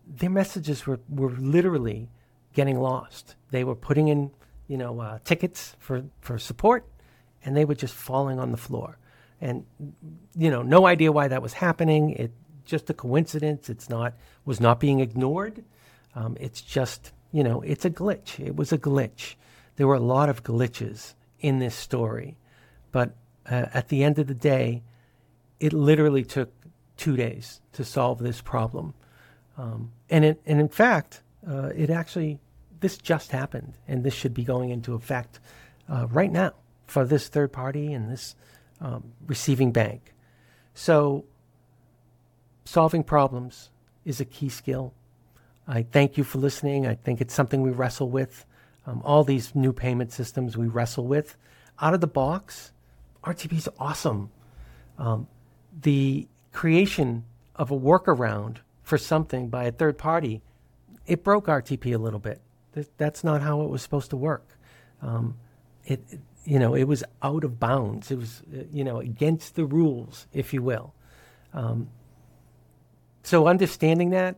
their 0.06 0.30
messages 0.30 0.86
were 0.86 1.00
were 1.08 1.32
literally 1.32 2.08
getting 2.54 2.80
lost. 2.80 3.36
They 3.50 3.64
were 3.64 3.74
putting 3.74 4.08
in, 4.08 4.30
you 4.70 4.76
know, 4.76 5.00
uh, 5.00 5.18
tickets 5.24 5.74
for, 5.80 6.04
for 6.20 6.38
support, 6.38 6.86
and 7.44 7.56
they 7.56 7.64
were 7.64 7.74
just 7.74 7.92
falling 7.92 8.38
on 8.38 8.52
the 8.52 8.56
floor. 8.56 8.98
And, 9.40 9.64
you 10.36 10.48
know, 10.48 10.62
no 10.62 10.86
idea 10.86 11.10
why 11.10 11.26
that 11.26 11.42
was 11.42 11.54
happening. 11.54 12.10
It 12.10 12.30
just 12.64 12.88
a 12.88 12.94
coincidence. 12.94 13.68
It's 13.68 13.88
not 13.88 14.14
was 14.44 14.60
not 14.60 14.78
being 14.78 15.00
ignored. 15.00 15.64
Um, 16.14 16.36
it's 16.38 16.60
just, 16.60 17.10
you 17.32 17.42
know, 17.42 17.62
it's 17.62 17.84
a 17.84 17.90
glitch. 17.90 18.38
It 18.38 18.54
was 18.54 18.72
a 18.72 18.78
glitch. 18.78 19.34
There 19.74 19.88
were 19.88 19.96
a 19.96 20.06
lot 20.16 20.28
of 20.28 20.44
glitches 20.44 21.14
in 21.40 21.58
this 21.58 21.74
story, 21.74 22.36
but 22.92 23.16
uh, 23.50 23.66
at 23.74 23.88
the 23.88 24.04
end 24.04 24.20
of 24.20 24.28
the 24.28 24.34
day, 24.34 24.84
it 25.58 25.72
literally 25.72 26.22
took 26.22 26.52
two 26.96 27.16
days 27.16 27.60
to 27.72 27.82
solve 27.82 28.20
this 28.20 28.40
problem. 28.40 28.94
Um, 29.58 29.90
and, 30.08 30.24
it, 30.24 30.40
and 30.46 30.60
in 30.60 30.68
fact, 30.68 31.22
uh, 31.48 31.70
it 31.74 31.90
actually, 31.90 32.38
this 32.80 32.98
just 32.98 33.32
happened, 33.32 33.74
and 33.86 34.04
this 34.04 34.14
should 34.14 34.34
be 34.34 34.44
going 34.44 34.70
into 34.70 34.94
effect 34.94 35.40
uh, 35.88 36.06
right 36.10 36.30
now 36.30 36.52
for 36.86 37.04
this 37.04 37.28
third 37.28 37.52
party 37.52 37.92
and 37.92 38.10
this 38.10 38.34
um, 38.80 39.12
receiving 39.26 39.72
bank. 39.72 40.14
So, 40.74 41.24
solving 42.64 43.04
problems 43.04 43.70
is 44.04 44.20
a 44.20 44.24
key 44.24 44.48
skill. 44.48 44.94
I 45.68 45.82
thank 45.82 46.16
you 46.16 46.24
for 46.24 46.38
listening. 46.38 46.86
I 46.86 46.94
think 46.94 47.20
it's 47.20 47.34
something 47.34 47.62
we 47.62 47.70
wrestle 47.70 48.08
with. 48.08 48.44
Um, 48.86 49.02
all 49.04 49.24
these 49.24 49.54
new 49.54 49.72
payment 49.72 50.12
systems 50.12 50.56
we 50.56 50.66
wrestle 50.66 51.06
with. 51.06 51.36
Out 51.80 51.94
of 51.94 52.00
the 52.00 52.06
box, 52.06 52.72
RTP 53.22 53.58
is 53.58 53.68
awesome. 53.78 54.30
Um, 54.98 55.28
the 55.82 56.26
creation 56.52 57.24
of 57.54 57.70
a 57.70 57.78
workaround 57.78 58.56
for 58.82 58.98
something 58.98 59.48
by 59.48 59.64
a 59.64 59.72
third 59.72 59.98
party 59.98 60.42
it 61.10 61.24
broke 61.24 61.46
RTP 61.46 61.94
a 61.94 61.98
little 61.98 62.20
bit. 62.20 62.40
That's 62.96 63.24
not 63.24 63.42
how 63.42 63.62
it 63.62 63.68
was 63.68 63.82
supposed 63.82 64.10
to 64.10 64.16
work. 64.16 64.58
Um, 65.02 65.36
it, 65.84 66.00
you 66.44 66.58
know, 66.58 66.74
it 66.74 66.84
was 66.84 67.04
out 67.22 67.44
of 67.44 67.58
bounds. 67.58 68.10
It 68.10 68.18
was, 68.18 68.42
uh, 68.52 68.62
you 68.72 68.84
know, 68.84 68.98
against 69.00 69.54
the 69.54 69.64
rules, 69.64 70.26
if 70.32 70.54
you 70.54 70.62
will. 70.62 70.94
Um, 71.52 71.88
so 73.22 73.46
understanding 73.46 74.10
that, 74.10 74.36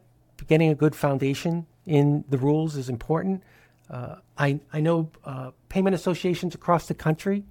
getting 0.48 0.70
a 0.70 0.74
good 0.74 0.94
foundation 0.94 1.66
in 1.86 2.24
the 2.28 2.38
rules 2.38 2.76
is 2.76 2.88
important. 2.88 3.42
Uh, 3.88 4.16
I, 4.38 4.60
I 4.72 4.80
know 4.80 5.10
uh, 5.24 5.50
payment 5.68 5.94
associations 5.94 6.54
across 6.54 6.86
the 6.86 6.94
country 6.94 7.44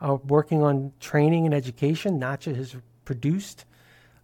are 0.00 0.16
working 0.16 0.62
on 0.62 0.92
training 1.00 1.46
and 1.46 1.54
education. 1.54 2.20
NACHA 2.20 2.54
has 2.56 2.76
produced 3.04 3.64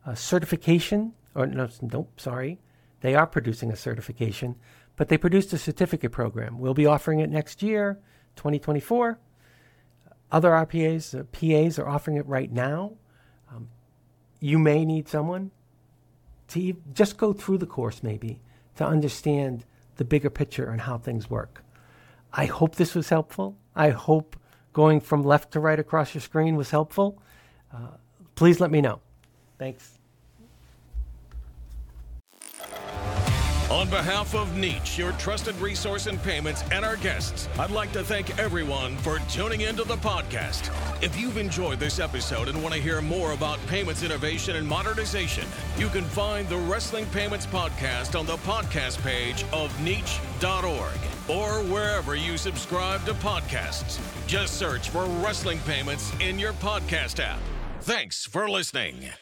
a 0.05 0.15
certification, 0.15 1.15
or 1.35 1.47
no, 1.47 1.69
nope, 1.81 2.21
sorry, 2.21 2.59
they 3.01 3.15
are 3.15 3.27
producing 3.27 3.73
a 3.73 3.77
certification, 3.77 4.57
but 4.97 5.09
they 5.09 5.19
produced 5.19 5.53
a 5.53 5.59
certificate 5.59 6.13
program. 6.13 6.59
We'll 6.59 6.75
be 6.75 6.87
offering 6.87 7.21
it 7.21 7.31
next 7.31 7.63
year, 7.63 7.99
2024. 8.37 9.19
Other 10.31 10.51
RPAs, 10.51 11.19
uh, 11.19 11.25
PAs 11.25 11.79
are 11.79 11.89
offering 11.89 12.17
it 12.17 12.27
right 12.27 12.51
now. 12.51 12.93
Um, 13.51 13.69
you 14.41 14.59
may 14.59 14.85
need 14.85 15.09
someone 15.09 15.51
to 16.49 16.77
just 16.93 17.17
go 17.17 17.33
through 17.33 17.59
the 17.59 17.67
course, 17.67 18.03
maybe, 18.03 18.41
to 18.77 18.87
understand 18.87 19.65
the 19.97 20.05
bigger 20.05 20.31
picture 20.31 20.71
and 20.71 20.81
how 20.81 20.99
things 20.99 21.29
work. 21.29 21.63
I 22.33 22.47
hope 22.47 22.77
this 22.77 22.95
was 22.95 23.09
helpful. 23.09 23.57
I 23.75 23.91
hope 23.91 24.37
going 24.73 25.01
from 25.01 25.23
left 25.23 25.53
to 25.53 25.61
right 25.61 25.79
across 25.79 26.15
your 26.15 26.23
screen 26.23 26.57
was 26.57 26.71
helpful. 26.71 27.21
Uh, 27.73 27.97
please 28.35 28.61
let 28.61 28.71
me 28.71 28.81
know. 28.81 29.01
Thanks. 29.59 29.99
On 33.73 33.89
behalf 33.89 34.35
of 34.35 34.49
Neach, 34.51 34.99
your 34.99 35.13
trusted 35.13 35.57
resource 35.57 36.07
in 36.07 36.19
payments, 36.19 36.63
and 36.71 36.85
our 36.85 36.97
guests, 36.97 37.49
I'd 37.59 37.71
like 37.71 37.91
to 37.93 38.05
thank 38.05 38.39
everyone 38.39 38.99
for 38.99 39.19
tuning 39.31 39.63
into 39.63 39.83
the 39.83 39.97
podcast. 39.97 40.71
If 41.03 41.19
you've 41.19 41.39
enjoyed 41.39 41.81
this 41.81 41.99
episode 41.99 42.49
and 42.49 42.63
want 42.63 42.75
to 42.75 42.81
hear 42.83 43.01
more 43.01 43.33
about 43.33 43.59
payments 43.69 44.03
innovation 44.03 44.57
and 44.57 44.69
modernization, 44.69 45.47
you 45.79 45.89
can 45.89 46.05
find 46.05 46.47
the 46.51 46.59
Wrestling 46.59 47.07
Payments 47.07 47.47
Podcast 47.47 48.17
on 48.17 48.27
the 48.27 48.37
podcast 48.39 49.03
page 49.03 49.43
of 49.55 49.73
Neach.org 49.79 51.01
or 51.31 51.65
wherever 51.73 52.15
you 52.15 52.37
subscribe 52.37 53.03
to 53.07 53.15
podcasts. 53.15 53.99
Just 54.27 54.59
search 54.59 54.91
for 54.91 55.07
Wrestling 55.25 55.61
Payments 55.61 56.13
in 56.21 56.39
your 56.39 56.53
podcast 56.53 57.25
app. 57.25 57.41
Thanks 57.81 58.27
for 58.27 58.51
listening. 58.51 59.13